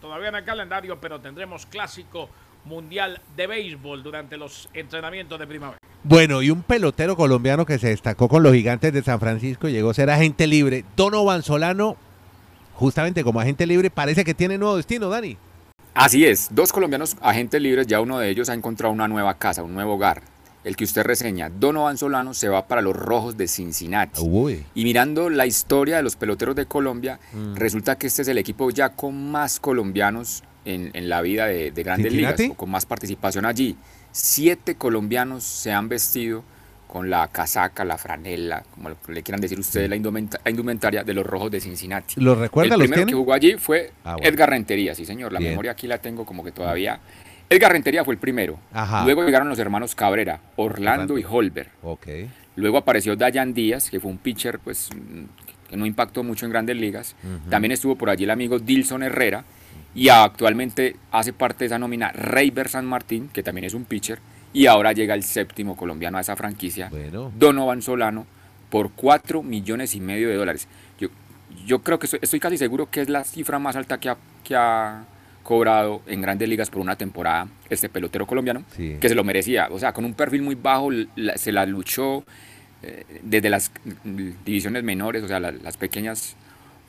todavía 0.01 0.31
no 0.31 0.37
hay 0.37 0.43
calendario, 0.43 0.99
pero 0.99 1.19
tendremos 1.19 1.65
Clásico 1.65 2.29
Mundial 2.65 3.21
de 3.35 3.47
Béisbol 3.47 4.03
durante 4.03 4.37
los 4.37 4.69
entrenamientos 4.73 5.39
de 5.39 5.47
primavera. 5.47 5.78
Bueno, 6.03 6.41
y 6.41 6.49
un 6.49 6.63
pelotero 6.63 7.15
colombiano 7.17 7.65
que 7.65 7.77
se 7.77 7.89
destacó 7.89 8.29
con 8.29 8.41
los 8.41 8.53
gigantes 8.53 8.93
de 8.93 9.03
San 9.03 9.19
Francisco 9.19 9.67
y 9.67 9.73
llegó 9.73 9.89
a 9.89 9.93
ser 9.93 10.09
agente 10.09 10.47
libre. 10.47 10.85
Donovan 10.95 11.43
Solano, 11.43 11.97
justamente 12.73 13.23
como 13.23 13.39
agente 13.41 13.65
libre, 13.67 13.89
parece 13.89 14.23
que 14.23 14.33
tiene 14.33 14.57
nuevo 14.57 14.77
destino, 14.77 15.09
Dani. 15.09 15.37
Así 15.93 16.23
es, 16.25 16.47
dos 16.51 16.71
colombianos 16.71 17.17
agentes 17.21 17.61
libres, 17.61 17.85
ya 17.87 17.99
uno 17.99 18.19
de 18.19 18.29
ellos 18.29 18.47
ha 18.49 18.53
encontrado 18.53 18.93
una 18.93 19.07
nueva 19.07 19.33
casa, 19.33 19.63
un 19.63 19.73
nuevo 19.73 19.95
hogar. 19.95 20.21
El 20.63 20.75
que 20.75 20.83
usted 20.83 21.03
reseña, 21.03 21.49
Donovan 21.49 21.97
Solano, 21.97 22.33
se 22.33 22.47
va 22.49 22.67
para 22.67 22.81
los 22.81 22.95
Rojos 22.95 23.37
de 23.37 23.47
Cincinnati. 23.47 24.21
Uy. 24.21 24.65
Y 24.75 24.83
mirando 24.83 25.29
la 25.29 25.45
historia 25.45 25.97
de 25.97 26.03
los 26.03 26.15
peloteros 26.15 26.55
de 26.55 26.65
Colombia, 26.65 27.19
Mm. 27.33 27.55
resulta 27.55 27.97
que 27.97 28.07
este 28.07 28.21
es 28.21 28.27
el 28.27 28.37
equipo 28.37 28.69
ya 28.69 28.89
con 28.89 29.31
más 29.31 29.59
colombianos 29.59 30.43
en, 30.65 30.91
en 30.93 31.09
la 31.09 31.21
vida 31.21 31.47
de, 31.47 31.71
de 31.71 31.83
grandes 31.83 32.11
¿Cincinnati? 32.11 32.43
ligas, 32.43 32.55
o 32.55 32.57
con 32.57 32.69
más 32.69 32.85
participación 32.85 33.45
allí. 33.45 33.75
Siete 34.11 34.75
colombianos 34.75 35.43
se 35.43 35.71
han 35.71 35.87
vestido 35.89 36.43
con 36.87 37.09
la 37.11 37.27
casaca, 37.27 37.85
la 37.85 37.97
franela, 37.99 38.63
como 38.73 38.89
le 39.09 39.21
quieran 39.21 39.39
decir 39.39 39.59
ustedes, 39.59 39.87
la, 39.89 39.95
indumenta- 39.95 40.39
la 40.43 40.49
indumentaria 40.49 41.03
de 41.03 41.13
los 41.13 41.23
Rojos 41.25 41.51
de 41.51 41.59
Cincinnati. 41.61 42.19
¿Los 42.19 42.37
recuerda? 42.37 42.73
El 42.73 42.79
¿Los 42.79 42.87
primero 42.89 43.05
que 43.07 43.13
jugó 43.13 43.33
allí 43.33 43.53
fue 43.57 43.91
Ah, 44.03 44.13
bueno. 44.13 44.27
Edgar 44.27 44.49
Rentería, 44.49 44.95
sí 44.95 45.05
señor, 45.05 45.31
la 45.31 45.37
Bien. 45.39 45.51
memoria 45.51 45.71
aquí 45.71 45.85
la 45.87 45.99
tengo 45.99 46.25
como 46.25 46.43
que 46.43 46.51
todavía... 46.51 46.99
Edgar 47.51 47.71
Rentería 47.71 48.03
fue 48.05 48.13
el 48.15 48.19
primero. 48.19 48.59
Ajá. 48.73 49.03
Luego 49.05 49.23
llegaron 49.23 49.49
los 49.49 49.57
hermanos 49.59 49.93
Cabrera, 49.95 50.39
Orlando. 50.55 51.13
Orlando 51.15 51.17
y 51.19 51.25
Holber. 51.27 51.69
Ok. 51.83 52.07
Luego 52.55 52.77
apareció 52.77 53.15
Dayan 53.15 53.53
Díaz, 53.53 53.89
que 53.89 53.99
fue 53.99 54.09
un 54.11 54.17
pitcher 54.19 54.59
pues, 54.59 54.89
mm, 54.95 55.67
que 55.69 55.77
no 55.77 55.85
impactó 55.87 56.23
mucho 56.23 56.45
en 56.45 56.51
grandes 56.51 56.75
ligas. 56.77 57.15
Ujú. 57.23 57.49
También 57.49 57.71
estuvo 57.71 57.95
por 57.95 58.09
allí 58.09 58.23
el 58.23 58.29
amigo 58.31 58.59
Dilson 58.59 59.01
Herrera. 59.03 59.45
Y 59.95 60.09
actualmente 60.09 60.95
hace 61.11 61.33
parte 61.33 61.59
de 61.59 61.65
esa 61.67 61.79
nómina 61.79 62.11
Reyber 62.11 62.69
San 62.69 62.85
Martín, 62.85 63.29
que 63.33 63.43
también 63.43 63.65
es 63.65 63.73
un 63.73 63.85
pitcher. 63.85 64.19
Y 64.53 64.65
ahora 64.67 64.93
llega 64.93 65.13
el 65.13 65.23
séptimo 65.23 65.75
colombiano 65.75 66.17
a 66.17 66.21
esa 66.21 66.35
franquicia, 66.35 66.89
Bueno. 66.89 67.31
Donovan 67.37 67.81
Solano, 67.81 68.25
por 68.69 68.91
4 68.91 69.43
millones 69.43 69.95
y 69.95 69.99
medio 69.99 70.29
de 70.29 70.35
dólares. 70.35 70.67
Yo, 70.99 71.09
yo 71.65 71.79
creo 71.81 71.99
que 71.99 72.05
estoy, 72.05 72.19
estoy 72.21 72.39
casi 72.39 72.57
seguro 72.57 72.89
que 72.89 73.01
es 73.01 73.09
la 73.09 73.23
cifra 73.23 73.59
más 73.59 73.75
alta 73.75 73.99
que 73.99 74.09
ha, 74.09 74.17
que 74.43 74.55
ha 74.55 75.05
cobrado 75.43 76.01
en 76.05 76.21
grandes 76.21 76.47
ligas 76.47 76.69
por 76.69 76.81
una 76.81 76.95
temporada 76.95 77.47
este 77.69 77.89
pelotero 77.89 78.27
colombiano, 78.27 78.63
Sí. 78.75 78.97
que 79.01 79.09
se 79.09 79.15
lo 79.15 79.23
merecía. 79.23 79.67
O 79.71 79.79
sea, 79.79 79.91
con 79.93 80.05
un 80.05 80.13
perfil 80.13 80.43
muy 80.43 80.53
bajo, 80.55 80.89
la- 81.15 81.37
se 81.37 81.51
la 81.51 81.65
luchó 81.65 82.23
eh, 82.83 83.03
desde 83.23 83.49
las 83.49 83.71
divisiones 84.45 84.83
menores, 84.83 85.21
o 85.23 85.27
sea, 85.27 85.39
la- 85.39 85.51
las 85.51 85.75
pequeñas, 85.77 86.35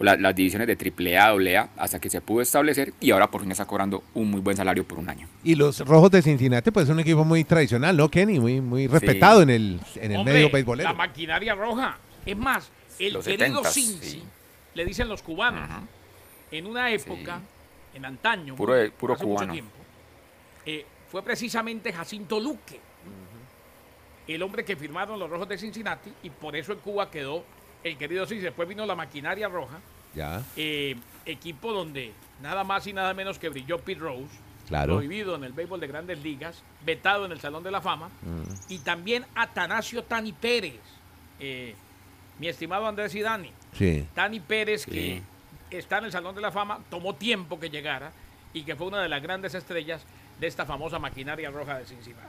o 0.01 0.05
la- 0.05 0.17
las 0.17 0.35
divisiones 0.35 0.67
de 0.67 0.77
AAA, 0.77 1.29
AA, 1.29 1.69
hasta 1.77 2.01
que 2.01 2.09
se 2.09 2.21
pudo 2.23 2.41
establecer 2.41 2.95
y 3.01 3.11
ahora 3.11 3.31
por 3.31 3.43
fin 3.43 3.51
está 3.53 3.67
cobrando 3.67 4.03
un 4.15 4.31
muy 4.31 4.41
buen 4.41 4.57
salario 4.57 4.83
por 4.85 4.99
un 4.99 5.09
año. 5.11 5.29
Y 5.45 5.55
los 5.55 5.81
Rojos 5.81 6.11
de 6.11 6.23
Cincinnati, 6.23 6.71
pues 6.71 6.85
es 6.87 6.91
un 6.91 7.01
equipo 7.01 7.25
muy 7.25 7.45
tradicional, 7.45 7.97
¿no, 7.97 8.09
Kenny? 8.11 8.41
Muy, 8.41 8.61
muy 8.61 8.87
respetado 8.87 9.43
en 9.43 9.51
el, 9.51 9.81
en 9.97 10.13
el 10.13 10.19
Hombre, 10.19 10.35
medio 10.35 10.51
beisbolero. 10.51 10.89
La 10.89 10.95
maquinaria 10.97 11.55
roja. 11.55 11.99
Es 12.25 12.37
más, 12.37 12.71
el 12.99 13.13
Los 13.13 13.25
querido 13.27 13.63
70s, 13.63 13.73
Cincy, 13.73 14.11
sí. 14.11 14.23
le 14.75 14.85
dicen 14.85 15.09
los 15.09 15.23
cubanos, 15.23 15.63
Ajá. 15.65 15.83
en 16.51 16.67
una 16.67 16.91
época, 16.91 17.41
en 17.95 18.05
antaño, 18.05 18.57
Puro 18.57 18.75
puro 18.99 19.15
hace 19.15 19.25
mucho 19.25 19.37
cubano. 19.37 19.53
tiempo, 19.53 19.77
eh, 20.67 20.87
fue 21.11 21.23
precisamente 21.23 21.93
Jacinto 21.93 22.39
Luque, 22.41 22.79
el 24.29 24.43
hombre 24.43 24.65
que 24.65 24.77
firmaron 24.77 25.19
los 25.19 25.29
rojos 25.29 25.49
de 25.49 25.59
Cincinnati, 25.59 26.11
y 26.23 26.31
por 26.31 26.55
eso 26.57 26.73
en 26.73 26.79
Cuba 26.79 27.11
quedó 27.11 27.45
el 27.85 27.97
querido 27.97 28.27
Cincy. 28.27 28.45
Después 28.45 28.69
vino 28.69 28.85
la 28.87 28.95
maquinaria 28.95 29.49
roja, 29.49 29.79
Ya. 30.15 30.43
eh, 30.57 30.97
equipo 31.27 31.73
donde 31.73 32.13
nada 32.43 32.65
más 32.65 32.87
y 32.87 32.93
nada 32.93 33.15
menos 33.15 33.39
que 33.39 33.49
brilló 33.49 33.79
Pete 33.79 34.01
Rose, 34.01 34.29
Claro. 34.69 34.95
prohibido 34.95 35.35
en 35.35 35.45
el 35.45 35.53
béisbol 35.53 35.81
de 35.81 35.87
grandes 35.89 36.23
ligas, 36.23 36.63
vetado 36.85 37.27
en 37.27 37.33
el 37.33 37.41
Salón 37.41 37.63
de 37.63 37.71
la 37.71 37.81
Fama, 37.81 38.09
Mm. 38.23 38.43
y 38.69 38.79
también 38.79 39.27
Atanasio 39.35 40.05
Tani 40.05 40.33
Pérez, 40.33 40.79
eh, 41.41 41.75
mi 42.39 42.49
estimado 42.49 42.87
Andrés 42.87 43.15
y 43.15 43.21
Dani. 43.21 43.53
Sí. 43.77 44.07
Tani 44.15 44.41
Pérez, 44.41 44.87
que 44.87 45.23
está 45.71 45.99
en 45.99 46.05
el 46.07 46.13
Salón 46.13 46.35
de 46.35 46.41
la 46.41 46.51
Fama, 46.53 46.81
tomó 46.89 47.15
tiempo 47.15 47.59
que 47.61 47.69
llegara 47.71 48.13
y 48.53 48.63
que 48.63 48.75
fue 48.77 48.87
una 48.87 49.01
de 49.03 49.09
las 49.09 49.23
grandes 49.23 49.55
estrellas 49.55 50.03
de 50.39 50.47
esta 50.47 50.65
famosa 50.65 50.99
maquinaria 50.99 51.51
roja 51.51 51.79
de 51.79 51.87
Cincinnati. 51.87 52.25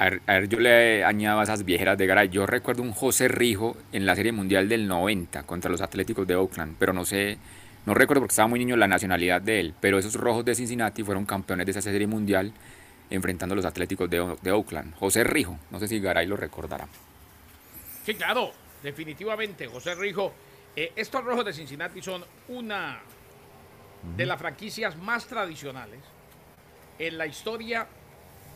A 0.00 0.04
ver, 0.04 0.22
a 0.26 0.32
ver, 0.32 0.48
yo 0.48 0.58
le 0.58 1.04
añado 1.04 1.40
a 1.40 1.42
esas 1.42 1.62
viejeras 1.62 1.98
de 1.98 2.06
Garay. 2.06 2.30
Yo 2.30 2.46
recuerdo 2.46 2.82
un 2.82 2.92
José 2.92 3.28
Rijo 3.28 3.76
en 3.92 4.06
la 4.06 4.16
Serie 4.16 4.32
Mundial 4.32 4.66
del 4.66 4.88
90 4.88 5.42
contra 5.42 5.70
los 5.70 5.82
Atléticos 5.82 6.26
de 6.26 6.36
Oakland, 6.36 6.76
pero 6.78 6.94
no 6.94 7.04
sé, 7.04 7.36
no 7.84 7.92
recuerdo 7.92 8.22
porque 8.22 8.32
estaba 8.32 8.48
muy 8.48 8.60
niño 8.60 8.78
la 8.78 8.88
nacionalidad 8.88 9.42
de 9.42 9.60
él, 9.60 9.74
pero 9.78 9.98
esos 9.98 10.14
rojos 10.14 10.42
de 10.46 10.54
Cincinnati 10.54 11.04
fueron 11.04 11.26
campeones 11.26 11.66
de 11.66 11.72
esa 11.72 11.82
Serie 11.82 12.06
Mundial 12.06 12.50
enfrentando 13.10 13.52
a 13.52 13.56
los 13.56 13.66
Atléticos 13.66 14.08
de 14.08 14.50
Oakland. 14.50 14.94
José 14.94 15.22
Rijo, 15.22 15.58
no 15.70 15.78
sé 15.78 15.86
si 15.86 16.00
Garay 16.00 16.26
lo 16.26 16.38
recordará. 16.38 16.88
Sí, 18.02 18.14
claro, 18.14 18.52
definitivamente, 18.82 19.66
José 19.66 19.94
Rijo. 19.96 20.32
eh, 20.76 20.92
estos 20.96 21.22
rojos 21.22 21.44
de 21.44 21.52
Cincinnati 21.52 22.00
son 22.00 22.24
una 22.48 23.00
de 24.16 24.24
las 24.24 24.38
franquicias 24.38 24.96
más 24.96 25.26
tradicionales 25.26 26.00
en 26.98 27.18
la 27.18 27.26
historia 27.26 27.86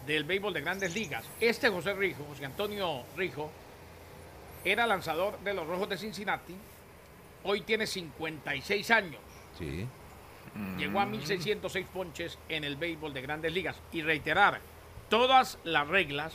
del 0.06 0.24
béisbol 0.24 0.52
de 0.54 0.60
grandes 0.60 0.94
ligas. 0.94 1.24
Este 1.40 1.68
José 1.68 1.94
Rijo, 1.94 2.24
José 2.28 2.44
Antonio 2.44 3.02
Rijo, 3.16 3.50
era 4.64 4.86
lanzador 4.86 5.38
de 5.40 5.54
los 5.54 5.66
rojos 5.66 5.88
de 5.88 5.98
Cincinnati. 5.98 6.54
Hoy 7.44 7.60
tiene 7.62 7.86
56 7.86 8.90
años. 8.90 9.20
Sí. 9.58 9.86
Llegó 10.78 11.00
a 11.00 11.06
1.606 11.06 11.86
ponches 11.86 12.38
en 12.48 12.64
el 12.64 12.76
béisbol 12.76 13.12
de 13.12 13.22
grandes 13.22 13.52
ligas. 13.52 13.76
Y 13.92 14.02
reiterar, 14.02 14.60
todas 15.08 15.58
las 15.64 15.86
reglas 15.88 16.32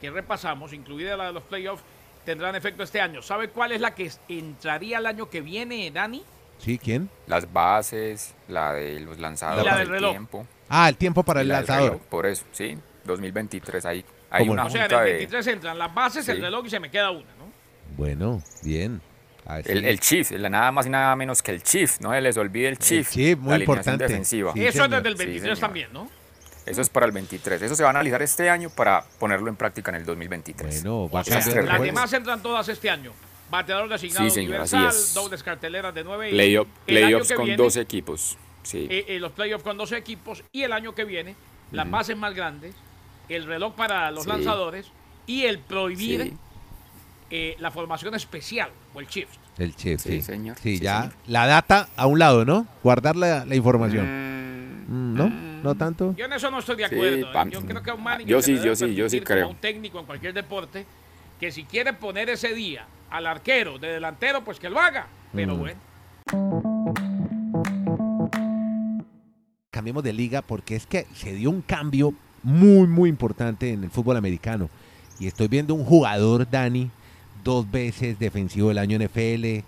que 0.00 0.10
repasamos, 0.10 0.72
incluida 0.72 1.16
la 1.16 1.26
de 1.26 1.32
los 1.32 1.42
playoffs, 1.44 1.82
tendrán 2.24 2.54
efecto 2.54 2.82
este 2.82 3.00
año. 3.00 3.22
¿Sabe 3.22 3.48
cuál 3.48 3.72
es 3.72 3.80
la 3.80 3.94
que 3.94 4.10
entraría 4.28 4.98
el 4.98 5.06
año 5.06 5.30
que 5.30 5.40
viene, 5.40 5.90
Dani? 5.90 6.22
¿Sí? 6.58 6.78
¿Quién? 6.78 7.08
Las 7.26 7.52
bases, 7.52 8.34
la 8.48 8.74
de 8.74 9.00
los 9.00 9.18
lanzadores, 9.18 9.64
la 9.64 9.78
del 9.78 9.86
el 9.88 9.92
reloj. 9.92 10.10
tiempo. 10.12 10.46
Ah, 10.68 10.88
el 10.88 10.96
tiempo 10.96 11.22
para 11.22 11.40
y 11.40 11.42
el 11.42 11.48
la 11.48 11.54
lanzador. 11.56 11.90
reloj, 11.92 12.02
por 12.02 12.26
eso, 12.26 12.44
sí, 12.52 12.76
2023 13.06 13.84
ahí. 13.86 14.04
Hay 14.30 14.40
¿Cómo 14.40 14.52
una 14.52 14.62
no? 14.62 14.68
O 14.68 14.70
sea, 14.72 14.84
en 14.84 14.90
junta 14.90 15.00
el 15.02 15.06
de... 15.06 15.12
23 15.18 15.46
entran 15.48 15.78
las 15.78 15.94
bases, 15.94 16.28
el 16.28 16.36
Sí. 16.36 16.42
reloj 16.42 16.66
y 16.66 16.70
se 16.70 16.80
me 16.80 16.90
queda 16.90 17.10
una, 17.10 17.34
¿no? 17.38 17.50
Bueno, 17.96 18.42
bien. 18.62 19.00
Así. 19.46 19.70
El, 19.70 19.84
el 19.84 20.00
Chief, 20.00 20.32
el- 20.32 20.50
nada 20.50 20.72
más 20.72 20.86
y 20.86 20.90
nada 20.90 21.14
menos 21.14 21.40
que 21.42 21.52
el 21.52 21.62
Chief, 21.62 22.00
no 22.00 22.10
se 22.12 22.20
les 22.20 22.36
olvide 22.36 22.68
el 22.68 22.78
Chief. 22.78 23.08
Chief, 23.08 23.38
muy 23.38 23.50
la 23.52 23.58
importante. 23.60 24.04
defensiva. 24.08 24.52
Sí, 24.52 24.66
Eso 24.66 24.84
es 24.84 24.90
desde 24.90 25.08
el 25.08 25.16
Sí, 25.16 25.24
23 25.24 25.42
señor. 25.42 25.58
también, 25.58 25.92
¿no? 25.92 26.10
Eso 26.66 26.80
es 26.82 26.88
para 26.88 27.06
el 27.06 27.12
23. 27.12 27.62
Eso 27.62 27.76
se 27.76 27.84
va 27.84 27.90
a 27.90 27.92
analizar 27.92 28.20
este 28.22 28.50
año 28.50 28.70
para 28.70 29.04
ponerlo 29.20 29.48
en 29.48 29.54
práctica 29.54 29.92
en 29.92 29.98
el 29.98 30.04
2023. 30.04 30.82
Bueno, 30.82 31.08
va 31.08 31.20
a 31.20 31.22
O 31.22 31.24
sea, 31.24 31.38
el 31.38 31.66
las 31.66 31.80
demás 31.80 32.12
entran 32.12 32.42
todas 32.42 32.68
este 32.68 32.90
año. 32.90 33.12
Bateador 33.48 33.88
designado 33.88 34.24
Sí, 34.28 34.34
señor, 34.34 34.62
así 34.62 34.74
universal, 34.74 35.00
es. 35.00 35.14
dobles 35.14 35.42
carteleras 35.44 35.94
de 35.94 36.02
9 36.02 36.30
Playoff- 36.32 36.66
el 36.88 36.96
año 36.96 37.06
playoffs 37.06 37.32
con 37.34 37.44
viene, 37.44 37.56
12 37.62 37.80
equipos. 37.80 38.36
Sí. 38.64 38.88
eh, 38.90 39.04
eh, 39.06 39.20
los 39.20 39.30
playoffs 39.30 39.62
con 39.62 39.76
12 39.76 39.96
equipos 39.96 40.42
y 40.50 40.64
el 40.64 40.72
año 40.72 40.92
que 40.96 41.04
viene 41.04 41.36
las 41.70 41.88
bases 41.88 42.16
más 42.16 42.34
grandes, 42.34 42.74
el 43.28 43.44
reloj 43.44 43.74
para 43.74 44.10
los 44.10 44.24
Sí. 44.24 44.28
lanzadores 44.30 44.90
y 45.26 45.44
el 45.44 45.58
prohibir 45.58 46.22
Sí. 46.22 46.32
eh, 47.30 47.56
la 47.58 47.70
formación 47.70 48.14
especial 48.14 48.70
o 48.94 49.00
el 49.00 49.06
shift. 49.06 49.34
El 49.58 49.74
chef, 49.74 50.00
sí. 50.02 50.10
Sí, 50.12 50.22
señor. 50.22 50.56
Sí, 50.60 50.76
Sí, 50.76 50.82
ya. 50.84 51.02
señor. 51.02 51.14
La 51.26 51.46
data 51.46 51.88
a 51.96 52.06
un 52.06 52.18
lado, 52.18 52.44
¿no? 52.44 52.66
Guardar 52.82 53.16
la, 53.16 53.44
la 53.44 53.54
información. 53.56 54.06
Mm, 54.06 54.36
Mm, 54.88 55.14
¿No? 55.16 55.28
¿No 55.64 55.74
tanto? 55.74 56.14
Yo 56.16 56.26
en 56.26 56.32
eso 56.34 56.48
no 56.48 56.60
estoy 56.60 56.76
de 56.76 56.84
acuerdo. 56.84 57.16
¿eh? 57.16 57.32
pam- 57.34 57.50
Yo 57.50 57.60
creo 57.66 57.82
que 57.82 57.90
a 57.90 57.94
un 57.94 58.04
manager 58.04 58.28
Yo 58.28 58.40
sí, 58.40 58.56
yo 58.62 58.76
sí, 58.76 58.94
yo 58.94 59.08
sí 59.08 59.20
creo. 59.20 59.48
un 59.48 59.56
técnico 59.56 59.98
en 59.98 60.06
cualquier 60.06 60.32
deporte 60.32 60.86
que 61.40 61.50
si 61.50 61.64
quiere 61.64 61.92
poner 61.92 62.30
ese 62.30 62.54
día 62.54 62.86
al 63.10 63.26
arquero 63.26 63.78
de 63.80 63.88
delantero, 63.88 64.44
pues 64.44 64.60
que 64.60 64.70
lo 64.70 64.78
haga. 64.78 65.08
Pero 65.34 65.56
Mm. 65.56 65.58
bueno. 65.58 65.80
Cambiemos 69.70 70.02
de 70.04 70.12
liga 70.12 70.42
porque 70.42 70.76
es 70.76 70.86
que 70.86 71.06
se 71.14 71.32
dio 71.34 71.50
un 71.50 71.62
cambio 71.62 72.14
muy, 72.46 72.86
muy 72.86 73.10
importante 73.10 73.72
en 73.72 73.82
el 73.84 73.90
fútbol 73.90 74.16
americano. 74.16 74.70
Y 75.18 75.26
estoy 75.26 75.48
viendo 75.48 75.74
un 75.74 75.84
jugador, 75.84 76.48
Dani, 76.48 76.90
dos 77.42 77.68
veces 77.70 78.18
defensivo 78.18 78.68
del 78.68 78.78
año 78.78 78.98
NFL, 78.98 79.64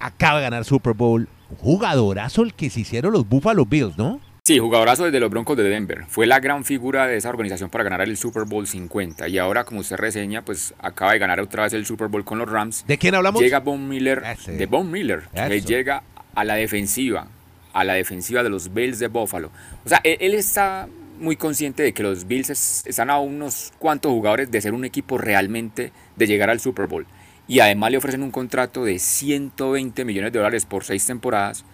acaba 0.00 0.38
de 0.38 0.44
ganar 0.44 0.64
Super 0.64 0.92
Bowl. 0.92 1.28
Jugadorazo 1.60 2.42
el 2.42 2.52
que 2.54 2.68
se 2.68 2.80
hicieron 2.80 3.12
los 3.12 3.28
Buffalo 3.28 3.64
Bills, 3.64 3.96
¿no? 3.96 4.20
Sí, 4.44 4.58
jugadorazo 4.58 5.04
desde 5.04 5.20
los 5.20 5.30
Broncos 5.30 5.56
de 5.56 5.62
Denver. 5.64 6.04
Fue 6.08 6.26
la 6.26 6.40
gran 6.40 6.64
figura 6.64 7.06
de 7.06 7.16
esa 7.16 7.28
organización 7.28 7.70
para 7.70 7.84
ganar 7.84 8.00
el 8.02 8.16
Super 8.16 8.44
Bowl 8.44 8.66
50. 8.66 9.28
Y 9.28 9.38
ahora, 9.38 9.64
como 9.64 9.80
usted 9.80 9.96
reseña, 9.96 10.44
pues 10.44 10.74
acaba 10.80 11.12
de 11.12 11.18
ganar 11.20 11.40
otra 11.40 11.62
vez 11.62 11.72
el 11.74 11.86
Super 11.86 12.08
Bowl 12.08 12.24
con 12.24 12.38
los 12.38 12.48
Rams. 12.48 12.84
¿De 12.88 12.98
quién 12.98 13.14
hablamos? 13.14 13.40
Llega 13.40 13.60
Von 13.60 13.88
Miller, 13.88 14.22
Ese. 14.24 14.52
de 14.52 14.66
Von 14.66 14.90
Miller, 14.90 15.28
que 15.32 15.56
Eso. 15.56 15.68
llega 15.68 16.02
a 16.34 16.44
la 16.44 16.54
defensiva, 16.54 17.28
a 17.72 17.84
la 17.84 17.94
defensiva 17.94 18.42
de 18.42 18.50
los 18.50 18.72
Bills 18.74 18.98
de 18.98 19.06
Buffalo. 19.08 19.50
O 19.84 19.88
sea, 19.88 20.00
él, 20.02 20.16
él 20.20 20.34
está 20.34 20.88
muy 21.18 21.36
consciente 21.36 21.82
de 21.82 21.92
que 21.92 22.02
los 22.02 22.26
Bills 22.26 22.50
es- 22.50 22.86
están 22.86 23.10
a 23.10 23.18
unos 23.18 23.72
cuantos 23.78 24.10
jugadores 24.12 24.50
de 24.50 24.60
ser 24.60 24.74
un 24.74 24.84
equipo 24.84 25.18
realmente 25.18 25.92
de 26.16 26.26
llegar 26.26 26.50
al 26.50 26.60
Super 26.60 26.86
Bowl. 26.86 27.06
Y 27.48 27.60
además 27.60 27.90
le 27.92 27.98
ofrecen 27.98 28.22
un 28.22 28.30
contrato 28.30 28.84
de 28.84 28.98
120 28.98 30.04
millones 30.04 30.32
de 30.32 30.38
dólares 30.38 30.66
por 30.66 30.84
seis 30.84 31.06
temporadas. 31.06 31.64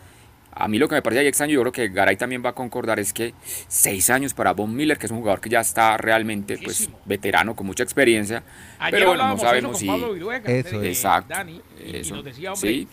A 0.55 0.69
mí 0.69 0.79
lo 0.79 0.87
que 0.87 0.97
me 0.97 1.01
parece 1.03 1.21
ahí 1.21 1.27
extraño, 1.29 1.55
yo 1.55 1.61
creo 1.63 1.73
que 1.73 1.89
Garay 1.89 2.17
también 2.19 2.45
va 2.45 2.51
a 2.51 2.55
concordar, 2.55 3.01
es 3.01 3.15
que 3.15 3.33
seis 3.69 4.11
años 4.11 4.35
para 4.35 4.53
Von 4.53 4.75
Miller, 4.77 4.99
que 4.99 5.07
es 5.07 5.13
un 5.13 5.21
jugador 5.21 5.41
que 5.41 5.49
ya 5.49 5.61
está 5.61 5.97
realmente 5.97 6.59
pues, 6.63 6.91
veterano, 7.07 7.57
con 7.57 7.67
mucha 7.67 7.83
experiencia. 7.83 8.43
Ayer 8.79 8.99
pero 9.01 9.07
bueno, 9.13 9.23
no 9.25 9.31
hablábamos 9.31 9.41
sabemos 9.41 9.71
eso 9.71 9.81
si... 9.81 9.87
con 9.87 10.01
Pablo 10.01 10.13
Viruega, 10.15 10.53
Eso 10.53 10.83
eh, 10.83 10.91
es. 10.91 10.99
Exacto, 10.99 11.33
Dani, 11.35 11.63
y, 11.83 11.91
y 11.91 11.97
eso. 11.97 12.17
nos 12.17 12.25
decía, 12.25 12.53
hombre, 12.53 12.71
Sí. 12.71 12.89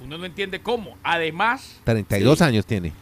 uno 0.00 0.16
no 0.18 0.24
entiende 0.26 0.60
cómo. 0.60 0.96
Además, 1.02 1.80
32 1.82 2.38
Sí. 2.38 2.44
años 2.44 2.66
tiene. 2.66 2.92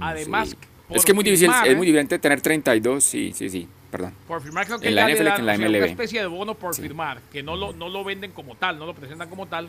además, 0.00 0.50
Sí. 0.50 0.56
Por 0.94 0.98
Es 0.98 1.04
que 1.04 1.12
es 1.12 1.14
muy 1.14 1.24
difícil, 1.24 1.48
firmar, 1.48 1.66
es 1.66 1.72
¿eh? 1.72 1.76
muy 1.76 1.86
diferente 1.86 2.18
tener 2.18 2.40
32, 2.40 3.04
sí, 3.04 3.32
sí, 3.34 3.48
sí, 3.50 3.68
perdón. 3.90 4.14
Por 4.26 4.42
firmar 4.42 4.66
creo 4.66 4.78
que 4.80 4.88
en 4.88 4.94
la 4.94 5.08
NFL 5.08 5.24
dan, 5.24 5.34
que 5.34 5.40
en 5.40 5.46
la 5.46 5.52
o 5.52 5.56
sea, 5.56 5.68
MLB. 5.68 5.76
una 5.78 5.86
especie 5.86 6.20
de 6.20 6.26
bono 6.26 6.54
por 6.54 6.74
Sí. 6.74 6.82
firmar, 6.82 7.20
que 7.32 7.42
no 7.42 7.56
lo, 7.56 7.72
no 7.72 7.88
lo 7.88 8.04
venden 8.04 8.32
como 8.32 8.54
tal, 8.56 8.78
no 8.78 8.86
lo 8.86 8.94
presentan 8.94 9.28
como 9.28 9.46
tal, 9.46 9.68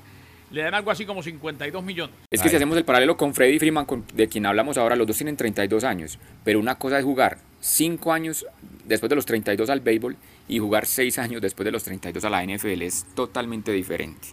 le 0.52 0.62
dan 0.62 0.74
algo 0.76 0.92
así 0.92 1.06
como 1.06 1.22
52 1.24 1.84
millones. 1.84 2.16
Es 2.32 2.40
que 2.42 2.48
Ay. 2.48 2.50
si 2.52 2.56
hacemos 2.56 2.78
el 2.78 2.86
paralelo 2.86 3.18
con 3.18 3.34
Freddy 3.34 3.58
Freeman, 3.60 3.86
con- 3.86 4.06
de 4.14 4.28
quien 4.28 4.46
hablamos 4.46 4.78
ahora, 4.78 4.96
los 4.96 5.08
dos 5.08 5.18
tienen 5.18 5.36
32 5.36 5.84
años, 5.84 6.20
pero 6.44 6.60
una 6.60 6.76
cosa 6.76 7.00
es 7.00 7.04
jugar 7.04 7.38
5 7.62 8.14
años 8.14 8.46
después 8.86 9.10
de 9.10 9.16
los 9.16 9.26
32 9.26 9.70
al 9.70 9.80
béisbol 9.82 10.16
y 10.48 10.60
jugar 10.60 10.86
6 10.86 11.18
años 11.18 11.42
después 11.42 11.66
de 11.66 11.72
los 11.72 11.84
32 11.84 12.24
a 12.24 12.30
la 12.30 12.44
NFL, 12.44 12.84
es 12.84 13.06
totalmente 13.16 13.72
diferente. 13.72 14.28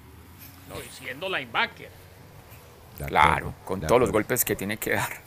No, 0.68 0.74
y 0.78 1.04
siendo 1.04 1.28
linebacker. 1.28 1.88
Claro, 3.06 3.54
con 3.64 3.80
todos 3.80 4.00
los 4.00 4.12
golpes 4.12 4.44
que 4.44 4.54
tiene 4.54 4.76
que 4.76 4.90
dar. 4.92 5.22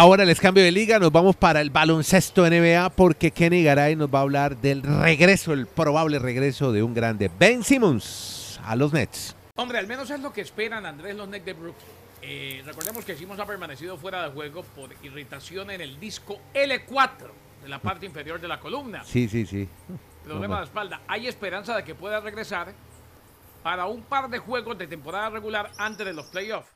Ahora 0.00 0.24
les 0.24 0.38
cambio 0.38 0.62
de 0.62 0.70
liga, 0.70 1.00
nos 1.00 1.10
vamos 1.10 1.34
para 1.34 1.60
el 1.60 1.70
baloncesto 1.70 2.48
NBA 2.48 2.90
porque 2.90 3.32
Kenny 3.32 3.64
Garay 3.64 3.96
nos 3.96 4.08
va 4.08 4.20
a 4.20 4.22
hablar 4.22 4.56
del 4.56 4.84
regreso, 4.84 5.52
el 5.52 5.66
probable 5.66 6.20
regreso 6.20 6.70
de 6.70 6.84
un 6.84 6.94
grande 6.94 7.28
Ben 7.36 7.64
Simmons 7.64 8.60
a 8.62 8.76
los 8.76 8.92
Nets. 8.92 9.34
Hombre, 9.56 9.76
al 9.76 9.88
menos 9.88 10.08
es 10.10 10.20
lo 10.20 10.32
que 10.32 10.40
esperan 10.40 10.86
Andrés 10.86 11.16
los 11.16 11.26
Knicks 11.26 11.44
de 11.44 11.52
Brooklyn. 11.52 11.88
Eh, 12.22 12.62
recordemos 12.64 13.04
que 13.04 13.16
Simmons 13.16 13.40
ha 13.40 13.44
permanecido 13.44 13.96
fuera 13.96 14.22
de 14.22 14.30
juego 14.30 14.62
por 14.62 14.88
irritación 15.02 15.72
en 15.72 15.80
el 15.80 15.98
disco 15.98 16.38
L4 16.54 17.32
de 17.64 17.68
la 17.68 17.80
parte 17.80 18.06
inferior 18.06 18.40
de 18.40 18.46
la 18.46 18.60
columna. 18.60 19.02
Sí, 19.02 19.28
sí, 19.28 19.46
sí. 19.46 19.68
problema 20.22 20.58
de 20.58 20.66
espalda. 20.66 21.00
Hay 21.08 21.26
esperanza 21.26 21.74
de 21.76 21.82
que 21.82 21.96
pueda 21.96 22.20
regresar 22.20 22.72
para 23.64 23.86
un 23.86 24.02
par 24.02 24.30
de 24.30 24.38
juegos 24.38 24.78
de 24.78 24.86
temporada 24.86 25.30
regular 25.30 25.72
antes 25.76 26.06
de 26.06 26.12
los 26.12 26.26
playoffs. 26.26 26.68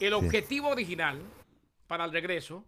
El 0.00 0.14
objetivo 0.14 0.70
original 0.70 1.20
para 1.92 2.06
el 2.06 2.12
regreso 2.12 2.64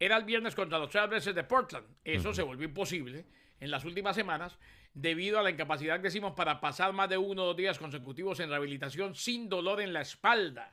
era 0.00 0.16
el 0.16 0.24
viernes 0.24 0.56
contra 0.56 0.80
los 0.80 0.90
Trailblazers 0.90 1.36
de 1.36 1.44
Portland. 1.44 1.86
Eso 2.02 2.34
se 2.34 2.42
volvió 2.42 2.66
imposible 2.66 3.24
en 3.60 3.70
las 3.70 3.84
últimas 3.84 4.16
semanas 4.16 4.58
debido 4.92 5.38
a 5.38 5.44
la 5.44 5.50
incapacidad 5.50 6.02
que 6.02 6.08
hicimos 6.08 6.32
para 6.32 6.60
pasar 6.60 6.92
más 6.92 7.08
de 7.08 7.16
uno 7.16 7.44
o 7.44 7.46
dos 7.46 7.56
días 7.56 7.78
consecutivos 7.78 8.40
en 8.40 8.48
rehabilitación 8.50 9.14
sin 9.14 9.48
dolor 9.48 9.80
en 9.80 9.92
la 9.92 10.00
espalda. 10.00 10.72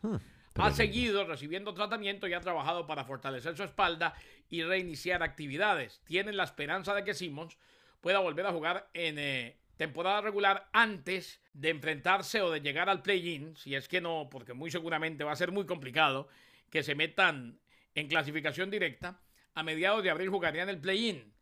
Ha 0.55 0.71
seguido 0.71 1.27
recibiendo 1.27 1.75
tratamiento 1.75 2.27
y 2.27 2.33
ha 2.33 2.41
trabajado 2.41 2.87
para 2.87 3.05
fortalecer 3.05 3.55
su 3.55 3.61
espalda 3.61 4.15
y 4.49 4.63
reiniciar 4.63 5.21
actividades. 5.21 6.01
Tienen 6.05 6.37
la 6.37 6.43
esperanza 6.45 6.95
de 6.95 7.03
que 7.03 7.13
Simmons 7.13 7.55
pueda 8.01 8.17
volver 8.17 8.47
a 8.47 8.51
jugar 8.51 8.89
en 8.95 9.19
eh, 9.19 9.57
temporada 9.77 10.21
regular 10.21 10.69
antes 10.73 11.39
de 11.53 11.69
enfrentarse 11.69 12.41
o 12.41 12.49
de 12.49 12.61
llegar 12.61 12.89
al 12.89 13.03
play-in, 13.03 13.55
si 13.55 13.75
es 13.75 13.87
que 13.87 14.01
no, 14.01 14.27
porque 14.31 14.55
muy 14.55 14.71
seguramente 14.71 15.23
va 15.23 15.33
a 15.33 15.35
ser 15.35 15.51
muy 15.51 15.67
complicado 15.67 16.27
que 16.71 16.83
se 16.83 16.95
metan 16.95 17.59
en 17.95 18.07
clasificación 18.07 18.69
directa. 18.69 19.19
A 19.53 19.63
mediados 19.63 20.03
de 20.03 20.09
abril 20.09 20.29
jugarían 20.29 20.69
el 20.69 20.79
play-in. 20.79 21.33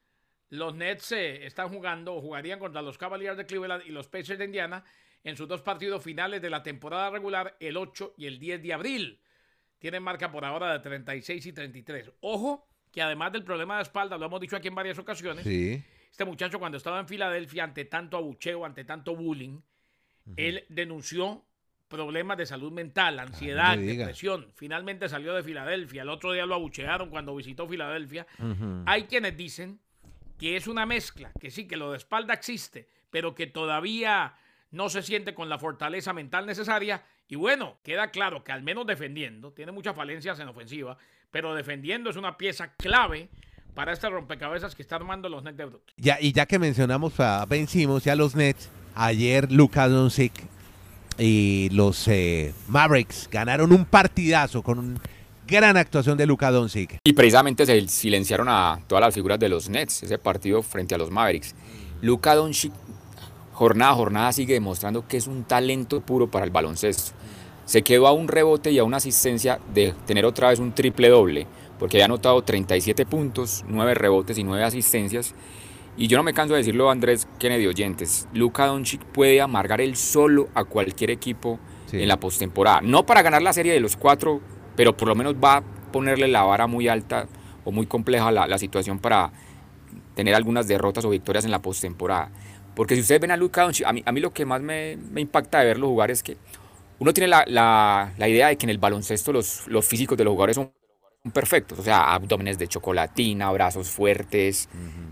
Los 0.50 0.76
Nets 0.76 1.12
eh, 1.12 1.46
están 1.46 1.70
jugando 1.70 2.14
o 2.14 2.22
jugarían 2.22 2.60
contra 2.60 2.82
los 2.82 2.98
Cavaliers 2.98 3.36
de 3.38 3.46
Cleveland 3.46 3.84
y 3.88 3.90
los 3.92 4.08
Pacers 4.08 4.38
de 4.38 4.46
Indiana 4.46 4.86
en 5.24 5.36
sus 5.36 5.48
dos 5.48 5.62
partidos 5.62 6.04
finales 6.04 6.42
de 6.42 6.50
la 6.50 6.62
temporada 6.62 7.10
regular, 7.10 7.58
el 7.60 7.76
8 7.78 8.14
y 8.18 8.28
el 8.28 8.38
10 8.40 8.62
de 8.62 8.74
abril. 8.74 9.20
Tienen 9.80 10.04
marca 10.04 10.32
por 10.32 10.46
ahora 10.46 10.72
de 10.74 10.80
36 10.80 11.46
y 11.46 11.54
33. 11.54 12.12
Ojo, 12.22 12.68
que 12.92 13.02
además 13.02 13.32
del 13.32 13.44
problema 13.44 13.78
de 13.78 13.84
espalda, 13.84 14.18
lo 14.18 14.28
hemos 14.28 14.40
dicho 14.40 14.56
aquí 14.56 14.68
en 14.68 14.76
varias 14.76 15.00
ocasiones, 15.00 15.44
Sí. 15.44 15.84
este 16.12 16.26
muchacho 16.26 16.60
cuando 16.60 16.78
estaba 16.78 17.00
en 17.00 17.08
Filadelfia 17.08 17.64
ante 17.64 17.86
tanto 17.86 18.18
abucheo, 18.18 18.64
ante 18.66 18.84
tanto 18.86 19.16
bullying, 19.16 19.60
él 20.38 20.66
denunció 20.70 21.46
problemas 21.94 22.38
de 22.38 22.48
salud 22.48 22.72
mental, 22.72 23.20
ansiedad, 23.20 23.78
me 23.78 23.84
diga. 23.84 24.06
depresión. 24.06 24.48
Finalmente 24.56 25.08
salió 25.08 25.34
de 25.36 25.44
Filadelfia. 25.44 26.02
El 26.02 26.10
otro 26.10 26.34
día 26.34 26.46
lo 26.48 26.56
abuchearon 26.56 27.10
cuando 27.10 27.36
visitó 27.36 27.68
Filadelfia. 27.68 28.26
Hay 28.88 29.04
quienes 29.04 29.38
dicen 29.38 29.80
que 30.40 30.58
es 30.58 30.68
una 30.68 30.88
mezcla, 30.88 31.32
que 31.40 31.52
sí, 31.52 31.68
que 31.68 31.78
lo 31.78 31.92
de 31.92 31.98
espalda 31.98 32.34
existe, 32.34 32.90
pero 33.12 33.36
que 33.36 33.46
todavía 33.46 34.34
no 34.72 34.90
se 34.90 35.04
siente 35.04 35.36
con 35.36 35.50
la 35.50 35.60
fortaleza 35.60 36.14
mental 36.14 36.48
necesaria. 36.48 37.04
Y 37.28 37.36
bueno, 37.36 37.78
queda 37.84 38.10
claro 38.10 38.44
que 38.44 38.52
al 38.52 38.64
menos 38.64 38.88
defendiendo, 38.88 39.54
tiene 39.54 39.72
muchas 39.72 39.96
falencias 39.96 40.40
en 40.40 40.48
ofensiva, 40.48 40.98
pero 41.30 41.54
defendiendo 41.54 42.10
es 42.10 42.16
una 42.16 42.38
pieza 42.38 42.74
clave 42.74 43.30
para 43.76 43.94
este 43.94 44.10
rompecabezas 44.10 44.74
que 44.74 44.82
está 44.82 44.96
armando 44.96 45.30
los 45.30 45.44
Nets 45.44 45.58
de 45.58 45.66
Brooklyn. 45.66 45.96
Ya, 45.98 46.20
y 46.20 46.34
ya 46.34 46.48
que 46.48 46.58
mencionamos 46.58 47.20
a 47.20 47.46
Ben 47.46 47.68
Simmons 47.68 48.06
y 48.08 48.10
a 48.10 48.16
los 48.16 48.36
Nets, 48.36 48.70
ayer 48.96 49.52
Luka 49.52 49.88
Doncic 49.88 50.34
y 51.18 51.70
los 51.72 52.08
eh, 52.08 52.54
Mavericks 52.68 53.30
ganaron 53.32 53.72
un 53.72 53.86
partidazo 53.86 54.62
con 54.62 54.80
una 54.80 55.00
gran 55.48 55.78
actuación 55.78 56.18
de 56.18 56.26
Luka 56.26 56.52
Doncic. 56.52 56.98
Y 57.04 57.14
precisamente 57.14 57.66
se 57.66 57.88
silenciaron 57.88 58.48
a 58.50 58.80
todas 58.88 59.04
las 59.04 59.14
figuras 59.14 59.40
de 59.40 59.50
los 59.50 59.70
Nets, 59.70 60.04
ese 60.04 60.18
partido 60.18 60.64
frente 60.64 60.96
a 60.96 60.98
los 60.98 61.12
Mavericks. 61.12 61.56
Luka 62.02 62.36
Doncic, 62.36 62.74
jornada 63.54 63.92
a 63.92 63.96
jornada, 63.96 64.34
sigue 64.34 64.54
demostrando 64.54 65.08
que 65.08 65.18
es 65.18 65.28
un 65.28 65.44
talento 65.44 66.02
puro 66.02 66.30
para 66.30 66.46
el 66.46 66.52
baloncesto. 66.52 67.12
Se 67.66 67.82
quedó 67.82 68.08
a 68.08 68.12
un 68.12 68.28
rebote 68.28 68.72
y 68.72 68.80
a 68.80 68.84
una 68.84 68.98
asistencia 68.98 69.60
de 69.74 69.94
tener 70.06 70.26
otra 70.26 70.50
vez 70.50 70.60
un 70.60 70.74
triple 70.74 71.10
doble, 71.10 71.48
porque 71.80 71.98
había 71.98 72.06
anotado 72.06 72.42
37 72.42 73.06
puntos, 73.06 73.64
9 73.68 73.94
rebotes 73.94 74.38
y 74.38 74.44
9 74.44 74.64
asistencias. 74.64 75.34
Y 75.96 76.08
yo 76.08 76.18
no 76.18 76.24
me 76.24 76.34
canso 76.34 76.54
de 76.56 76.60
decirlo, 76.60 76.90
Andrés 76.90 77.28
Kennedy 77.38 77.68
oyentes, 77.68 78.28
Luka 78.34 78.66
Doncic 78.66 79.04
puede 79.06 79.42
amargar 79.42 79.80
el 79.80 79.96
solo 79.96 80.50
a 80.56 80.64
cualquier 80.64 81.12
equipo 81.12 81.60
Sí. 81.86 82.02
en 82.02 82.08
la 82.08 82.20
postemporada. 82.20 82.82
No 82.82 83.06
para 83.06 83.22
ganar 83.22 83.44
la 83.44 83.54
serie 83.54 83.72
de 83.74 83.80
los 83.80 83.96
cuatro, 83.96 84.42
pero 84.76 84.98
por 84.98 85.08
lo 85.08 85.14
menos 85.14 85.36
va 85.36 85.58
a 85.58 85.64
ponerle 85.92 86.28
la 86.28 86.42
vara 86.42 86.66
muy 86.66 86.88
alta 86.88 87.28
o 87.64 87.72
muy 87.72 87.86
compleja 87.86 88.32
la, 88.32 88.48
la 88.48 88.58
situación 88.58 88.98
para 88.98 89.32
tener 90.16 90.34
algunas 90.34 90.68
derrotas 90.68 91.06
o 91.06 91.10
victorias 91.12 91.46
en 91.46 91.52
la 91.52 91.62
postemporada. 91.62 92.32
Porque 92.76 92.96
si 92.96 93.02
ustedes 93.02 93.22
ven 93.22 93.30
a 93.30 93.38
Luka 93.38 93.62
Doncic, 93.62 93.86
a 93.86 93.94
mí, 93.94 94.02
a 94.04 94.12
mí 94.12 94.20
lo 94.20 94.32
que 94.34 94.46
más 94.46 94.62
me, 94.62 94.98
me 95.12 95.22
impacta 95.22 95.60
de 95.60 95.66
verlo 95.68 95.88
jugar 95.88 96.10
es 96.10 96.24
que 96.24 96.38
uno 96.98 97.14
tiene 97.14 97.28
la, 97.28 97.44
la- 97.48 98.14
la 98.18 98.28
idea 98.28 98.48
de 98.48 98.58
que 98.58 98.66
en 98.66 98.72
el 98.72 98.80
baloncesto 98.80 99.32
los, 99.32 99.68
los 99.68 99.86
físicos 99.86 100.18
de 100.18 100.24
los 100.24 100.32
jugadores 100.32 100.56
son 100.56 100.72
perfectos, 101.32 101.80
o 101.80 101.84
sea, 101.84 102.14
abdómenes 102.14 102.58
de 102.58 102.68
chocolatina, 102.68 103.50
brazos 103.52 103.90
fuertes, 103.90 104.68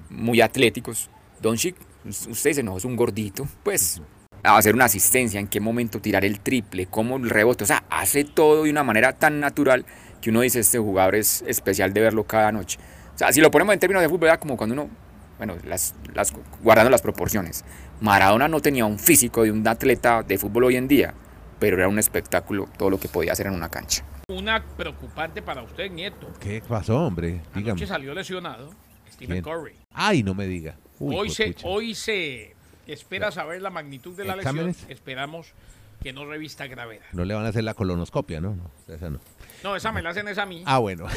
muy 0.09 0.41
atléticos. 0.41 1.09
Doncic, 1.41 1.75
usted 2.05 2.49
dice, 2.49 2.63
no, 2.63 2.77
es 2.77 2.83
un 2.83 2.97
gordito, 2.97 3.47
pues 3.63 4.01
a 4.43 4.57
hacer 4.57 4.73
una 4.73 4.85
asistencia, 4.85 5.39
en 5.39 5.47
qué 5.47 5.59
momento 5.59 6.01
tirar 6.01 6.25
el 6.25 6.39
triple, 6.39 6.87
cómo 6.87 7.17
el 7.17 7.29
rebote, 7.29 7.63
o 7.63 7.67
sea, 7.67 7.83
hace 7.89 8.23
todo 8.25 8.63
de 8.63 8.71
una 8.71 8.83
manera 8.83 9.13
tan 9.13 9.39
natural 9.39 9.85
que 10.19 10.31
uno 10.31 10.41
dice, 10.41 10.59
este 10.59 10.79
jugador 10.79 11.15
es 11.15 11.43
especial 11.47 11.93
de 11.93 12.01
verlo 12.01 12.25
cada 12.25 12.51
noche. 12.51 12.79
O 13.15 13.17
sea, 13.17 13.31
si 13.31 13.39
lo 13.39 13.51
ponemos 13.51 13.73
en 13.73 13.79
términos 13.79 14.01
de 14.01 14.09
fútbol, 14.09 14.29
era 14.29 14.39
como 14.39 14.57
cuando 14.57 14.73
uno, 14.73 14.89
bueno, 15.37 15.55
las, 15.63 15.95
las, 16.13 16.33
guardando 16.61 16.89
las 16.89 17.01
proporciones, 17.01 17.63
Maradona 18.01 18.47
no 18.47 18.59
tenía 18.59 18.85
un 18.85 18.99
físico 18.99 19.43
de 19.43 19.51
un 19.51 19.65
atleta 19.67 20.23
de 20.23 20.37
fútbol 20.37 20.65
hoy 20.65 20.75
en 20.75 20.87
día, 20.87 21.13
pero 21.59 21.77
era 21.77 21.87
un 21.87 21.99
espectáculo 21.99 22.67
todo 22.77 22.89
lo 22.89 22.99
que 22.99 23.07
podía 23.07 23.31
hacer 23.31 23.47
en 23.47 23.53
una 23.53 23.69
cancha. 23.69 24.03
Una 24.31 24.63
preocupante 24.63 25.41
para 25.41 25.61
usted, 25.61 25.91
Nieto. 25.91 26.31
¿Qué 26.39 26.61
pasó, 26.67 26.99
hombre? 27.05 27.41
Anoche 27.53 27.59
Dígame. 27.59 27.87
salió 27.87 28.13
lesionado 28.13 28.69
¿Quién? 28.69 29.13
Stephen 29.13 29.43
Curry. 29.43 29.75
Ay, 29.93 30.23
no 30.23 30.33
me 30.33 30.47
diga. 30.47 30.75
Uy, 30.99 31.15
hoy, 31.15 31.29
se, 31.29 31.55
hoy 31.63 31.95
se 31.95 32.55
espera 32.87 33.31
saber 33.31 33.61
la 33.61 33.69
magnitud 33.69 34.15
de 34.15 34.23
la 34.25 34.35
¿Exámenes? 34.35 34.77
lesión. 34.77 34.91
Esperamos 34.91 35.53
que 36.01 36.13
no 36.13 36.25
revista 36.25 36.65
gravedad. 36.67 37.05
No 37.11 37.25
le 37.25 37.33
van 37.33 37.45
a 37.45 37.49
hacer 37.49 37.63
la 37.63 37.73
colonoscopia, 37.73 38.39
¿no? 38.41 38.55
no 38.55 38.93
esa 38.95 39.09
no. 39.09 39.19
No, 39.63 39.75
esa 39.75 39.91
me 39.91 40.01
la 40.01 40.11
hacen 40.11 40.27
es 40.27 40.37
a 40.37 40.45
mí. 40.45 40.63
Ah, 40.65 40.77
bueno. 40.79 41.05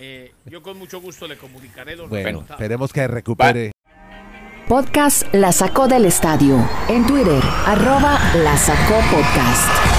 Eh, 0.00 0.32
yo 0.46 0.62
con 0.62 0.78
mucho 0.78 1.00
gusto 1.00 1.26
le 1.26 1.36
comunicaré 1.36 1.96
los 1.96 2.08
Bueno, 2.08 2.24
resultados. 2.28 2.60
esperemos 2.60 2.92
que 2.92 3.08
recupere. 3.08 3.72
Podcast 4.68 5.24
La 5.34 5.50
Sacó 5.50 5.88
del 5.88 6.04
Estadio. 6.04 6.64
En 6.88 7.04
Twitter, 7.04 7.42
arroba 7.66 8.16
La 8.36 8.56
Sacó 8.56 8.94
Podcast. 9.10 9.97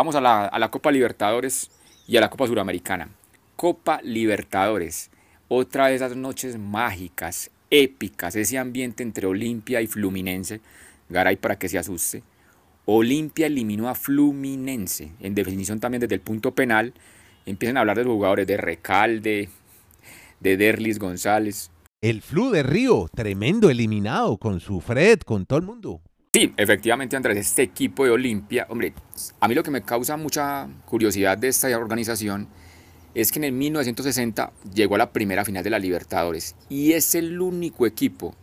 Vamos 0.00 0.14
a 0.14 0.20
la, 0.22 0.70
Copa 0.70 0.90
Libertadores 0.90 1.70
y 2.08 2.16
a 2.16 2.22
la 2.22 2.30
Copa 2.30 2.46
Suramericana. 2.46 3.10
Copa 3.54 4.00
Libertadores, 4.02 5.10
otra 5.46 5.88
de 5.88 5.96
esas 5.96 6.16
noches 6.16 6.58
mágicas, 6.58 7.50
épicas, 7.68 8.34
ese 8.34 8.56
ambiente 8.56 9.02
entre 9.02 9.26
Olimpia 9.26 9.82
y 9.82 9.86
Fluminense. 9.86 10.62
Garay 11.10 11.36
para 11.36 11.58
que 11.58 11.68
se 11.68 11.76
asuste. 11.76 12.22
Olimpia 12.86 13.44
eliminó 13.44 13.90
a 13.90 13.94
Fluminense, 13.94 15.12
en 15.20 15.34
definición 15.34 15.80
también 15.80 16.00
desde 16.00 16.14
el 16.14 16.22
punto 16.22 16.54
penal. 16.54 16.94
Empiezan 17.44 17.76
a 17.76 17.80
hablar 17.80 17.98
de 17.98 18.04
los 18.04 18.14
jugadores 18.14 18.46
de 18.46 18.56
Recalde, 18.56 19.50
de 20.40 20.56
Derlis 20.56 20.98
González. 20.98 21.70
El 22.00 22.22
Flu 22.22 22.48
de 22.48 22.62
Río, 22.62 23.06
tremendo, 23.14 23.68
eliminado 23.68 24.38
con 24.38 24.60
su 24.60 24.80
Fred, 24.80 25.20
con 25.20 25.44
todo 25.44 25.58
el 25.58 25.66
mundo. 25.66 26.00
Sí, 26.32 26.54
efectivamente, 26.56 27.16
Andrés, 27.16 27.38
este 27.38 27.62
equipo 27.62 28.04
de 28.04 28.12
Olimpia, 28.12 28.64
hombre, 28.68 28.92
a 29.40 29.48
mí 29.48 29.54
lo 29.56 29.64
que 29.64 29.72
me 29.72 29.82
causa 29.82 30.16
mucha 30.16 30.68
curiosidad 30.84 31.36
de 31.36 31.48
esta 31.48 31.76
organización 31.76 32.46
es 33.16 33.32
que 33.32 33.40
en 33.40 33.44
el 33.46 33.52
1960 33.52 34.52
llegó 34.72 34.94
a 34.94 34.98
la 34.98 35.12
primera 35.12 35.44
final 35.44 35.64
de 35.64 35.70
la 35.70 35.80
Libertadores 35.80 36.54
y 36.68 36.92
es 36.92 37.16
el 37.16 37.40
único 37.40 37.84
equipo 37.84 38.36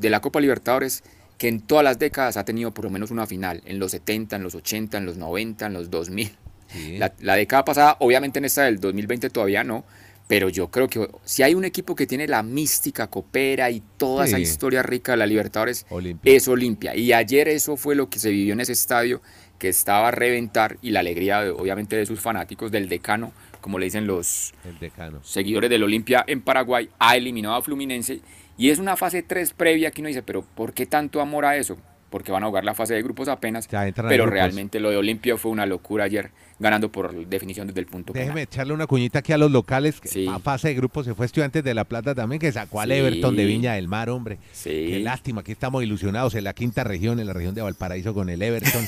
de 0.00 0.08
la 0.08 0.20
Copa 0.20 0.40
Libertadores 0.40 1.04
que 1.36 1.48
en 1.48 1.60
todas 1.60 1.84
las 1.84 1.98
décadas 1.98 2.38
ha 2.38 2.46
tenido 2.46 2.72
por 2.72 2.86
lo 2.86 2.90
menos 2.90 3.10
una 3.10 3.26
final, 3.26 3.60
en 3.66 3.78
los 3.78 3.90
70, 3.90 4.36
en 4.36 4.42
los 4.42 4.54
80, 4.54 4.96
en 4.96 5.04
los 5.04 5.18
90, 5.18 5.66
en 5.66 5.72
los 5.74 5.90
2000. 5.90 6.32
Sí. 6.68 6.96
La, 6.96 7.12
la 7.20 7.34
década 7.34 7.66
pasada, 7.66 7.98
obviamente 8.00 8.38
en 8.38 8.46
esta 8.46 8.62
del 8.62 8.80
2020 8.80 9.28
todavía 9.28 9.64
no, 9.64 9.84
pero 10.26 10.48
yo 10.48 10.70
creo 10.70 10.88
que 10.88 11.08
si 11.24 11.42
hay 11.42 11.54
un 11.54 11.64
equipo 11.64 11.94
que 11.94 12.06
tiene 12.06 12.26
la 12.26 12.42
mística, 12.42 13.08
coopera 13.08 13.70
y 13.70 13.82
toda 13.98 14.24
esa 14.24 14.38
historia 14.38 14.82
rica 14.82 15.12
de 15.12 15.18
la 15.18 15.26
Libertadores, 15.26 15.84
Olimpia. 15.90 16.34
es 16.34 16.48
Olimpia. 16.48 16.96
Y 16.96 17.12
ayer 17.12 17.48
eso 17.48 17.76
fue 17.76 17.94
lo 17.94 18.08
que 18.08 18.18
se 18.18 18.30
vivió 18.30 18.54
en 18.54 18.60
ese 18.60 18.72
estadio 18.72 19.20
que 19.58 19.68
estaba 19.68 20.08
a 20.08 20.10
reventar 20.10 20.78
y 20.82 20.90
la 20.90 21.00
alegría 21.00 21.42
de- 21.42 21.50
obviamente 21.50 21.96
de 21.96 22.06
sus 22.06 22.20
fanáticos, 22.20 22.70
del 22.72 22.88
decano, 22.88 23.32
como 23.60 23.78
le 23.78 23.84
dicen 23.86 24.06
los 24.06 24.52
El 24.64 24.78
decano. 24.78 25.20
seguidores 25.22 25.70
del 25.70 25.82
Olimpia 25.82 26.24
en 26.26 26.40
Paraguay, 26.42 26.88
ha 26.98 27.16
eliminado 27.16 27.54
a 27.54 27.62
Fluminense 27.62 28.20
y 28.58 28.70
es 28.70 28.78
una 28.78 28.96
fase 28.96 29.22
3 29.22 29.52
previa 29.52 29.90
que 29.90 30.00
uno 30.00 30.08
dice, 30.08 30.22
pero 30.22 30.42
¿por 30.42 30.72
qué 30.74 30.86
tanto 30.86 31.20
amor 31.20 31.44
a 31.44 31.56
eso? 31.56 31.76
Porque 32.10 32.30
van 32.30 32.44
a 32.44 32.46
jugar 32.46 32.64
la 32.64 32.74
fase 32.74 32.94
de 32.94 33.02
grupos 33.02 33.26
apenas, 33.28 33.66
pero 33.68 34.04
grupos. 34.24 34.30
realmente 34.32 34.78
lo 34.80 34.90
de 34.90 34.96
Olimpia 34.96 35.36
fue 35.36 35.50
una 35.50 35.66
locura 35.66 36.04
ayer, 36.04 36.30
ganando 36.58 36.90
por 36.90 37.12
definición 37.26 37.66
desde 37.66 37.80
el 37.80 37.86
punto 37.86 38.12
Déjeme 38.12 38.32
penal. 38.34 38.42
echarle 38.44 38.72
una 38.74 38.86
cuñita 38.86 39.18
aquí 39.20 39.32
a 39.32 39.38
los 39.38 39.50
locales. 39.50 40.00
que 40.00 40.08
Sí. 40.08 40.26
A 40.28 40.38
fase 40.38 40.68
de 40.68 40.74
grupo 40.74 41.02
se 41.04 41.14
fue 41.14 41.26
Estudiantes 41.26 41.64
de 41.64 41.74
La 41.74 41.84
Plata 41.84 42.14
también, 42.14 42.38
que 42.40 42.52
sacó 42.52 42.80
al 42.80 42.88
Sí. 42.90 42.94
Everton 42.96 43.34
de 43.36 43.44
Viña 43.44 43.74
del 43.74 43.88
Mar, 43.88 44.08
hombre. 44.10 44.38
Qué 44.62 45.00
lástima, 45.00 45.40
aquí 45.40 45.52
estamos 45.52 45.82
ilusionados 45.82 46.34
en 46.34 46.44
la 46.44 46.52
quinta 46.54 46.84
región, 46.84 47.18
en 47.20 47.26
la 47.26 47.32
región 47.32 47.54
de 47.54 47.62
Valparaíso 47.62 48.14
con 48.14 48.28
el 48.30 48.40
Everton. 48.42 48.84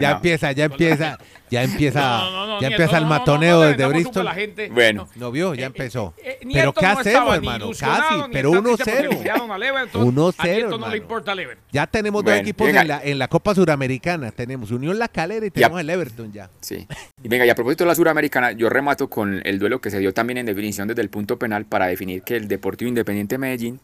ya 0.00 0.10
empieza, 0.12 0.52
ya 0.52 0.64
empieza, 0.64 1.18
ya 1.50 1.62
empieza, 1.62 2.00
No, 2.18 2.30
no, 2.30 2.46
no, 2.46 2.60
ya 2.60 2.68
Nieto, 2.68 2.82
empieza 2.82 2.98
el 2.98 3.04
no, 3.04 3.08
no, 3.08 3.14
no, 3.14 3.20
matoneo 3.20 3.56
no, 3.60 3.68
desde 3.68 3.86
Bristol. 3.86 4.24
la 4.24 4.34
gente. 4.34 4.68
Bueno. 4.70 5.08
No 5.16 5.30
vio, 5.30 5.54
ya 5.54 5.64
Eh, 5.64 5.66
empezó. 5.66 6.14
eh, 6.18 6.38
eh, 6.40 6.48
pero 6.52 6.72
¿qué 6.72 6.82
no 6.86 6.98
hacemos, 6.98 7.34
hermano? 7.36 7.70
Casi, 7.78 8.14
pero 8.32 8.50
está 8.54 8.62
triste 8.62 8.84
porque 8.84 8.92
1-0. 8.92 9.10
eliminaron 9.10 9.50
al 9.50 9.62
Everton. 9.62 10.02
1-0, 10.16 10.34
A 10.38 10.44
Nieto 10.46 10.68
no 10.68 10.74
hermano. 10.74 10.92
le 10.92 10.98
importa 10.98 11.32
el 11.32 11.38
Everton. 11.40 11.64
Ya 11.72 11.86
tenemos 11.86 12.24
dos 12.24 12.34
equipos 12.34 12.66
venga. 12.66 12.80
en 12.82 12.88
la, 12.88 13.02
en 13.04 13.18
la 13.18 13.28
Copa 13.28 13.54
Suramericana. 13.54 14.30
Tenemos 14.32 14.70
Unión 14.70 14.98
La 14.98 15.08
Calera 15.08 15.46
y 15.46 15.50
tenemos 15.50 15.80
el 15.80 15.90
Everton 15.90 16.23
ya. 16.32 16.50
Sí. 16.60 16.86
Y 17.22 17.28
venga, 17.28 17.46
y 17.46 17.50
a 17.50 17.54
propósito 17.54 17.84
de 17.84 17.88
la 17.88 17.94
Suramericana, 17.94 18.52
yo 18.52 18.68
remato 18.68 19.08
con 19.08 19.40
el 19.44 19.58
duelo 19.58 19.80
que 19.80 19.90
se 19.90 19.98
dio 19.98 20.12
también 20.14 20.38
en 20.38 20.46
definición 20.46 20.88
desde 20.88 21.02
el 21.02 21.08
punto 21.10 21.38
penal 21.38 21.64
para 21.66 21.86
definir 21.86 22.22
que 22.22 22.36
el 22.36 22.48
Deportivo 22.48 22.88
Independiente 22.88 23.38
Medellín 23.38 23.80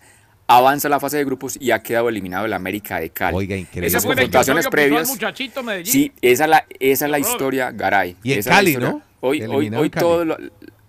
avanza 0.47 0.89
a 0.89 0.91
la 0.91 0.99
fase 1.01 1.17
de 1.17 1.25
grupos 1.25 1.57
y 1.61 1.71
ha 1.71 1.81
quedado 1.83 2.09
eliminado 2.09 2.45
el 2.47 2.53
América 2.53 2.99
de 2.99 3.11
Cali. 3.11 3.37
Oiga, 3.37 3.57
increíble. 3.57 3.87
Esas 3.87 4.05
confrontaciones 4.05 4.67
previas. 4.69 5.09
muchachito 5.09 5.63
Medellín. 5.63 5.93
Sí, 5.93 6.13
esa 6.21 6.45
es 6.45 6.51
la, 6.51 6.67
esa 6.81 7.05
es 7.05 7.11
la 7.11 7.19
historia, 7.21 7.71
Garay. 7.71 8.17
Y 8.23 8.33
en 8.33 8.43
Cali. 8.43 8.77
¿no? 8.77 9.03
Hoy, 9.21 9.43
hoy, 9.43 9.45
Eliminado 9.45 9.83
hoy, 9.83 9.87
en 9.87 9.91
Cali. 9.93 10.01
todo 10.03 10.25
lo- 10.25 10.37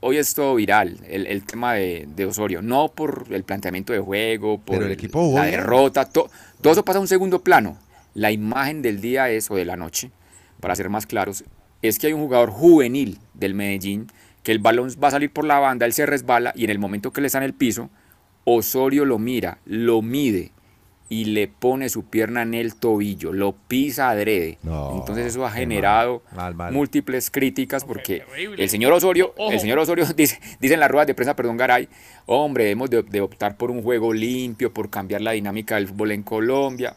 hoy 0.04 0.18
es 0.18 0.34
todo 0.34 0.56
viral, 0.56 0.98
el, 1.08 1.28
el 1.28 1.44
tema 1.46 1.76
de, 1.76 2.08
de 2.16 2.26
Osorio. 2.26 2.64
No 2.64 2.88
por 2.90 3.28
el 3.30 3.44
planteamiento 3.44 3.94
de 3.94 4.00
juego, 4.00 4.58
por 4.60 4.78
Pero 4.78 4.88
el 4.88 4.94
equipo 4.94 5.34
la 5.36 5.44
derrota, 5.46 6.06
to- 6.06 6.30
todo 6.60 6.74
eso 6.74 6.84
pasa 6.84 6.98
a 6.98 7.02
un 7.02 7.08
segundo 7.08 7.44
plano. 7.44 7.78
La 8.16 8.32
imagen 8.32 8.82
del 8.82 9.00
día 9.00 9.30
es, 9.30 9.52
o 9.52 9.56
de 9.56 9.64
la 9.66 9.76
noche, 9.78 10.10
para 10.62 10.76
ser 10.76 10.90
más 10.90 11.06
claros, 11.06 11.44
es 11.82 12.00
que 12.00 12.08
hay 12.08 12.14
un 12.14 12.22
jugador 12.22 12.52
juvenil 12.52 13.20
del 13.34 13.54
Medellín 13.56 14.08
que 14.44 14.52
el 14.52 14.60
balón 14.60 14.90
va 15.04 15.10
a 15.10 15.12
salir 15.12 15.32
por 15.32 15.46
la 15.46 15.60
banda, 15.60 15.86
él 15.86 15.94
se 15.94 16.06
resbala 16.06 16.54
y 16.56 16.64
en 16.64 16.70
el 16.70 16.80
momento 16.80 17.12
que 17.12 17.22
le 17.22 17.28
está 17.28 17.40
en 17.40 17.44
el 17.44 17.54
piso, 17.54 17.90
Osorio 18.44 19.06
lo 19.06 19.20
mira, 19.20 19.60
lo 19.66 20.02
mide 20.02 20.52
y 21.10 21.26
le 21.26 21.50
pone 21.50 21.90
su 21.90 22.06
pierna 22.06 22.42
en 22.42 22.54
el 22.54 22.76
tobillo, 22.76 23.34
lo 23.34 23.52
pisa 23.52 24.10
adrede. 24.10 24.58
No, 24.64 24.96
Entonces 24.98 25.26
eso 25.28 25.46
ha 25.46 25.52
generado 25.52 26.24
mal, 26.32 26.38
mal, 26.38 26.56
mal. 26.56 26.74
múltiples 26.74 27.30
críticas 27.30 27.84
porque 27.84 28.24
el 28.58 28.70
señor 28.70 28.94
Osorio, 28.94 29.34
Ojo. 29.38 29.52
el 29.52 29.60
señor 29.60 29.78
Osorio 29.78 30.06
dice, 30.16 30.40
dice 30.62 30.74
en 30.76 30.80
las 30.80 30.90
ruedas 30.90 31.08
de 31.08 31.14
prensa, 31.14 31.36
perdón 31.36 31.58
Garay, 31.58 31.90
hombre, 32.28 32.64
debemos 32.64 32.90
de, 32.90 33.04
de 33.04 33.22
optar 33.22 33.58
por 33.58 33.72
un 33.72 33.84
juego 33.84 34.14
limpio, 34.14 34.74
por 34.74 34.90
cambiar 34.90 35.22
la 35.22 35.32
dinámica 35.32 35.76
del 35.76 35.90
fútbol 35.90 36.14
en 36.14 36.24
Colombia. 36.24 36.96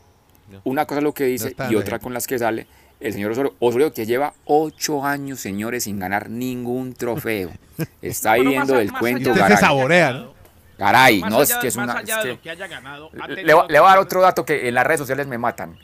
Una 0.63 0.87
cosa 0.87 1.01
es 1.01 1.05
lo 1.05 1.13
que 1.13 1.25
dice 1.25 1.57
y 1.69 1.75
otra 1.75 1.99
con 1.99 2.15
las 2.15 2.27
que 2.27 2.39
sale 2.39 2.67
el 3.07 3.13
señor 3.13 3.33
Osorio. 3.33 3.55
Osorio 3.61 3.93
que 3.93 4.07
lleva 4.07 4.33
ocho 4.45 5.05
años, 5.05 5.41
señores, 5.41 5.85
sin 5.85 5.99
ganar 5.99 6.31
ningún 6.31 6.95
trofeo. 6.95 7.51
Está 8.03 8.31
Bueno, 8.31 8.45
viviendo 8.51 8.75
del 8.75 8.93
cuento, 8.93 9.31
allá 9.33 9.35
se 9.35 9.41
Garay. 9.41 9.49
que 9.49 9.55
haya 9.55 9.61
saborea, 9.67 10.13
¿no? 10.13 10.35
Garay, 10.79 11.21
más 11.21 11.31
no 11.31 11.43
es 11.43 11.55
que 11.55 11.69
es 11.69 11.77
más 11.77 11.85
una... 11.85 11.99
allá 11.99 12.19
es 12.19 12.25
de 12.25 12.31
que- 12.31 12.35
lo 12.37 12.43
que 12.43 12.51
haya 12.51 12.67
ganado, 12.67 13.11
ha 13.21 13.29
le, 13.29 13.45
le 13.45 13.55
voy 13.55 13.67
a 13.75 13.81
dar 13.81 13.99
otro 13.99 14.21
dato 14.21 14.45
que 14.45 14.67
en 14.69 14.75
las 14.75 14.85
redes 14.87 14.99
sociales 15.01 15.27
me 15.27 15.39
matan. 15.39 15.77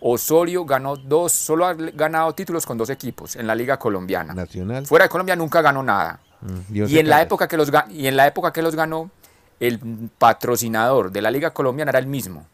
Osorio 0.00 0.64
ganó 0.66 0.96
dos, 0.96 1.32
solo 1.32 1.64
ha 1.64 1.72
ganado 1.72 2.34
títulos 2.34 2.66
con 2.66 2.76
dos 2.76 2.90
equipos 2.90 3.36
en 3.36 3.46
la 3.46 3.54
Liga 3.54 3.78
Colombiana. 3.78 4.34
Nacional. 4.34 4.86
Fuera 4.86 5.06
de 5.06 5.08
Colombia 5.08 5.34
nunca 5.34 5.62
ganó 5.62 5.82
nada. 5.82 6.20
Mm, 6.42 6.76
Y 6.88 6.98
en 6.98 7.08
la 7.08 7.22
época 7.22 7.48
que 7.48 7.56
los 7.56 7.70
y 7.88 8.06
en 8.06 8.16
la 8.16 8.26
época 8.26 8.52
que 8.52 8.60
los 8.60 8.74
ganó, 8.76 9.10
el 9.60 9.78
patrocinador 10.18 11.10
de 11.10 11.22
la 11.22 11.30
Liga 11.30 11.52
Colombiana 11.54 11.90
era 11.90 11.98
el 12.00 12.06
mismo. 12.06 12.46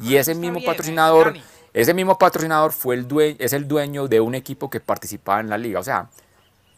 Y 0.00 0.16
ese 0.16 0.32
está 0.32 0.40
mismo 0.40 0.58
bien, 0.58 0.66
patrocinador. 0.66 1.34
Ese 1.80 1.94
mismo 1.94 2.18
patrocinador 2.18 2.72
fue 2.72 2.94
el 2.94 3.06
due- 3.06 3.36
es 3.38 3.52
el 3.52 3.68
dueño 3.68 4.08
de 4.08 4.20
un 4.20 4.34
equipo 4.34 4.68
que 4.70 4.80
participaba 4.80 5.40
en 5.40 5.48
la 5.50 5.58
liga. 5.58 5.78
O 5.80 5.84
sea, 5.84 6.08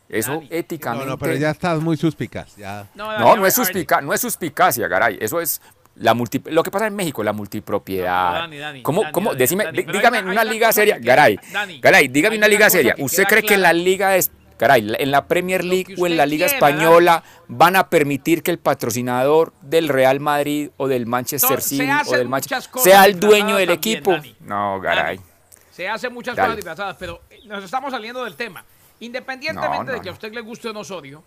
eso 0.09 0.33
Dani. 0.33 0.49
No, 0.51 0.57
éticamente. 0.57 1.07
no, 1.07 1.19
pero 1.19 1.35
ya 1.35 1.51
estás 1.51 1.81
muy 1.81 1.97
suspicaz. 1.97 2.57
Ya. 2.57 2.87
No, 2.95 3.37
No, 3.37 3.47
es, 3.47 3.55
suspica- 3.55 4.01
no 4.01 4.13
es 4.13 4.21
suspicacia, 4.21 4.89
garay. 4.89 5.19
Eso 5.21 5.41
es 5.41 5.61
la 5.97 6.15
multi- 6.15 6.43
lo 6.47 6.63
que 6.63 6.71
pasa 6.71 6.87
en 6.87 6.95
México, 6.97 7.23
la 7.23 7.33
multipropiedad. 7.33 8.33
No, 8.33 8.39
Dani, 8.41 8.59
Dani, 8.59 8.83
¿Cómo, 8.83 9.03
Dani, 9.03 9.13
cómo? 9.13 9.31
Dani, 9.31 9.39
Decime, 9.39 9.65
dígame 9.73 10.09
una- 10.09 10.19
en 10.19 10.29
una 10.29 10.45
liga 10.45 10.73
seria. 10.73 10.97
que- 10.99 11.05
Garay, 11.05 11.39
Dani, 11.53 11.81
Garay, 11.81 12.09
dígame 12.09 12.37
una 12.37 12.49
liga 12.49 12.71
seria. 12.71 12.95
que 12.95 13.03
¿Usted 13.03 13.25
cree 13.25 13.43
que 13.43 13.55
en 13.55 13.63
la 13.63 13.73
liga 13.73 14.17
es. 14.17 14.31
Garay, 14.59 14.83
la- 14.83 14.97
en 14.99 15.11
la 15.11 15.27
Premier 15.27 15.65
League 15.65 15.95
o 15.99 16.07
en 16.07 16.17
la 16.17 16.27
Liga 16.27 16.47
quiera, 16.49 16.57
Española 16.69 17.23
van 17.47 17.77
a 17.77 17.89
permitir 17.89 18.43
que 18.43 18.51
el 18.51 18.59
patrocinador 18.59 19.53
del 19.63 19.89
Real 19.89 20.19
Madrid 20.21 20.71
o 20.77 20.89
del 20.89 21.07
Manchester 21.07 21.61
City 21.63 21.89
o 21.89 21.95
hacen 21.95 22.19
del 22.19 22.29
Manchester 22.29 22.83
sea 22.83 23.05
el 23.05 23.21
dueño 23.21 23.57
del 23.57 23.69
también, 23.69 23.97
equipo? 23.99 24.13
Dani. 24.13 24.37
No. 24.41 24.81
Dani, 24.83 25.21
Se 25.71 25.89
hace 25.89 26.09
muchas 26.09 26.35
Dale. 26.35 26.47
cosas 26.49 26.57
disfrazadas, 26.57 26.97
pero 26.99 27.21
eh, 27.31 27.41
nos 27.47 27.63
estamos 27.65 27.93
saliendo 27.93 28.25
del 28.25 28.35
tema. 28.35 28.65
Independientemente 29.01 29.85
No, 29.87 29.93
de 29.93 30.01
que 30.01 30.09
a 30.09 30.13
usted 30.13 30.33
le 30.33 30.41
guste 30.41 30.69
o 30.69 30.73
no 30.73 30.81
Osorio, 30.81 31.23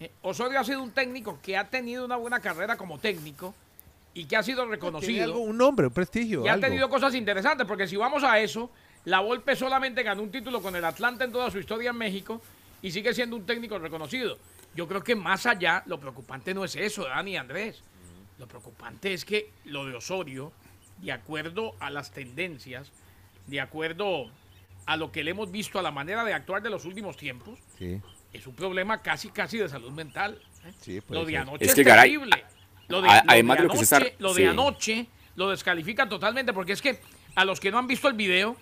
eh, 0.00 0.10
Osorio 0.22 0.58
ha 0.60 0.64
sido 0.64 0.82
un 0.82 0.92
técnico 0.92 1.38
que 1.42 1.56
ha 1.58 1.68
tenido 1.68 2.04
una 2.04 2.16
buena 2.16 2.40
carrera 2.40 2.76
como 2.76 2.98
técnico 2.98 3.54
y 4.14 4.24
que 4.24 4.36
ha 4.36 4.42
sido 4.42 4.62
Tiene 4.62 4.72
reconocido. 4.76 5.24
algo, 5.24 5.40
un 5.40 5.58
nombre, 5.58 5.86
un 5.88 5.92
prestigio. 5.92 6.44
Y 6.44 6.48
ha 6.48 6.58
tenido 6.58 6.88
cosas 6.88 7.14
interesantes, 7.14 7.66
porque 7.66 7.86
si 7.86 7.96
vamos 7.96 8.24
a 8.24 8.38
eso, 8.38 8.70
la 9.04 9.20
Volpe 9.20 9.54
solamente 9.56 10.02
ganó 10.02 10.22
un 10.22 10.30
título 10.30 10.62
con 10.62 10.74
el 10.74 10.84
Atlanta 10.86 11.24
en 11.24 11.32
toda 11.32 11.50
su 11.50 11.58
historia 11.58 11.90
en 11.90 11.96
México 11.98 12.40
y 12.82 12.90
sigue 12.90 13.14
siendo 13.14 13.36
un 13.36 13.46
técnico 13.46 13.78
reconocido. 13.78 14.38
Yo 14.74 14.88
creo 14.88 15.02
que 15.04 15.14
más 15.14 15.46
allá, 15.46 15.82
lo 15.86 16.00
preocupante 16.00 16.52
no 16.54 16.64
es 16.64 16.76
eso, 16.76 17.04
Dani 17.04 17.32
y 17.32 17.36
Andrés. 17.36 17.82
Lo 18.38 18.46
preocupante 18.48 19.12
es 19.12 19.24
que 19.24 19.50
lo 19.64 19.84
de 19.86 19.94
Osorio, 19.94 20.52
de 20.98 21.12
acuerdo 21.12 21.74
a 21.80 21.90
las 21.90 22.10
tendencias, 22.10 22.90
de 23.46 23.60
acuerdo 23.60 24.30
a 24.86 24.96
lo 24.96 25.12
que 25.12 25.22
le 25.22 25.30
hemos 25.32 25.50
visto, 25.50 25.78
a 25.78 25.82
la 25.82 25.90
manera 25.92 26.24
de 26.24 26.34
actuar 26.34 26.62
de 26.62 26.70
los 26.70 26.84
últimos 26.84 27.16
tiempos, 27.16 27.58
Sí, 27.78 28.00
es 28.32 28.46
un 28.46 28.54
problema 28.54 29.00
casi, 29.02 29.28
casi 29.28 29.58
de 29.58 29.68
salud 29.68 29.90
mental. 29.92 30.40
¿eh? 30.64 30.72
sí, 30.80 31.00
Lo 31.08 31.24
de 31.24 31.36
anoche 31.36 31.64
Es 31.64 31.70
es, 31.70 31.76
que, 31.76 31.82
Garay, 31.84 32.10
terrible. 32.10 32.44
Lo 32.88 33.00
de, 33.02 33.08
a- 33.08 33.16
lo 33.16 33.22
de 33.22 33.26
además 33.28 33.58
de 33.58 33.62
lo 33.64 33.70
que 33.70 33.76
se 33.78 33.84
está- 33.84 33.96
anoche, 33.98 34.16
lo 34.18 34.34
de 34.34 34.42
sí. 34.42 34.48
anoche 34.48 35.06
lo 35.36 35.50
descalifica 35.50 36.08
totalmente, 36.08 36.52
porque 36.52 36.72
es 36.72 36.82
que 36.82 36.98
a 37.34 37.44
los 37.44 37.60
que 37.60 37.70
no 37.70 37.78
han 37.78 37.86
visto 37.86 38.08
el 38.08 38.14
video, 38.14 38.56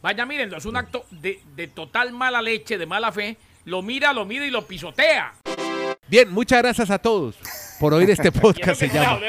vaya 0.00 0.24
mírenlo, 0.24 0.56
es 0.56 0.64
un 0.64 0.76
acto 0.76 1.04
de, 1.10 1.40
de 1.56 1.68
total 1.68 2.12
mala 2.12 2.40
leche, 2.40 2.78
de 2.78 2.86
mala 2.86 3.10
fe. 3.12 3.36
Lo 3.64 3.82
mira, 3.82 4.12
lo 4.12 4.24
mira 4.24 4.46
y 4.46 4.50
lo 4.50 4.66
pisotea. 4.66 5.34
Bien, 6.08 6.30
muchas 6.32 6.62
gracias 6.62 6.90
a 6.90 6.98
todos 6.98 7.36
por 7.78 7.94
oír 7.94 8.10
este 8.10 8.32
podcast. 8.32 8.80
Se 8.80 8.88
llama. 8.88 9.20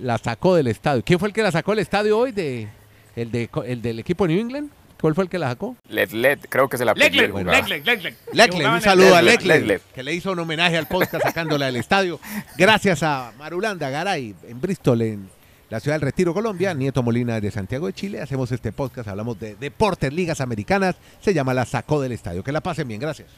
La 0.00 0.18
sacó 0.18 0.54
del 0.54 0.66
estadio. 0.68 1.02
¿Quién 1.04 1.18
fue 1.18 1.28
el 1.28 1.34
que 1.34 1.42
la 1.42 1.50
sacó 1.50 1.72
del 1.72 1.80
estadio 1.80 2.18
hoy? 2.18 2.32
De, 2.32 2.68
el, 3.16 3.30
de, 3.30 3.48
el 3.66 3.82
del 3.82 3.98
equipo 3.98 4.26
New 4.26 4.38
England. 4.38 4.70
¿Cuál 5.00 5.14
fue 5.14 5.24
el 5.24 5.30
que 5.30 5.38
la 5.38 5.48
sacó? 5.48 5.76
Led, 5.88 6.10
Led, 6.12 6.38
creo 6.48 6.66
que 6.68 6.78
se 6.78 6.84
la 6.84 6.94
Leclerc, 6.94 7.32
perdió, 7.34 7.52
Leclerc, 7.52 7.84
Leclerc. 7.84 8.16
Leclerc, 8.32 8.72
un 8.72 8.80
saludo 8.80 9.14
a 9.16 9.20
Leclerc. 9.20 9.82
que 9.94 10.02
le 10.02 10.14
hizo 10.14 10.32
un 10.32 10.38
homenaje 10.38 10.78
al 10.78 10.86
podcast 10.86 11.22
sacándola 11.24 11.66
del 11.66 11.76
estadio. 11.76 12.18
Gracias 12.56 13.02
a 13.02 13.32
Marulanda 13.38 13.90
Garay 13.90 14.34
en 14.48 14.60
Bristol, 14.62 15.02
en 15.02 15.28
la 15.68 15.80
ciudad 15.80 15.96
del 15.96 16.02
Retiro, 16.02 16.32
Colombia. 16.32 16.72
Nieto 16.72 17.02
Molina 17.02 17.38
de 17.38 17.50
Santiago 17.50 17.86
de 17.86 17.92
Chile. 17.92 18.20
Hacemos 18.22 18.50
este 18.52 18.72
podcast, 18.72 19.08
hablamos 19.08 19.38
de 19.38 19.56
deportes, 19.56 20.10
ligas 20.10 20.40
americanas. 20.40 20.96
Se 21.20 21.34
llama 21.34 21.52
La 21.52 21.66
Sacó 21.66 22.00
del 22.00 22.12
Estadio. 22.12 22.42
Que 22.42 22.52
la 22.52 22.62
pasen 22.62 22.88
bien, 22.88 23.00
gracias. 23.00 23.28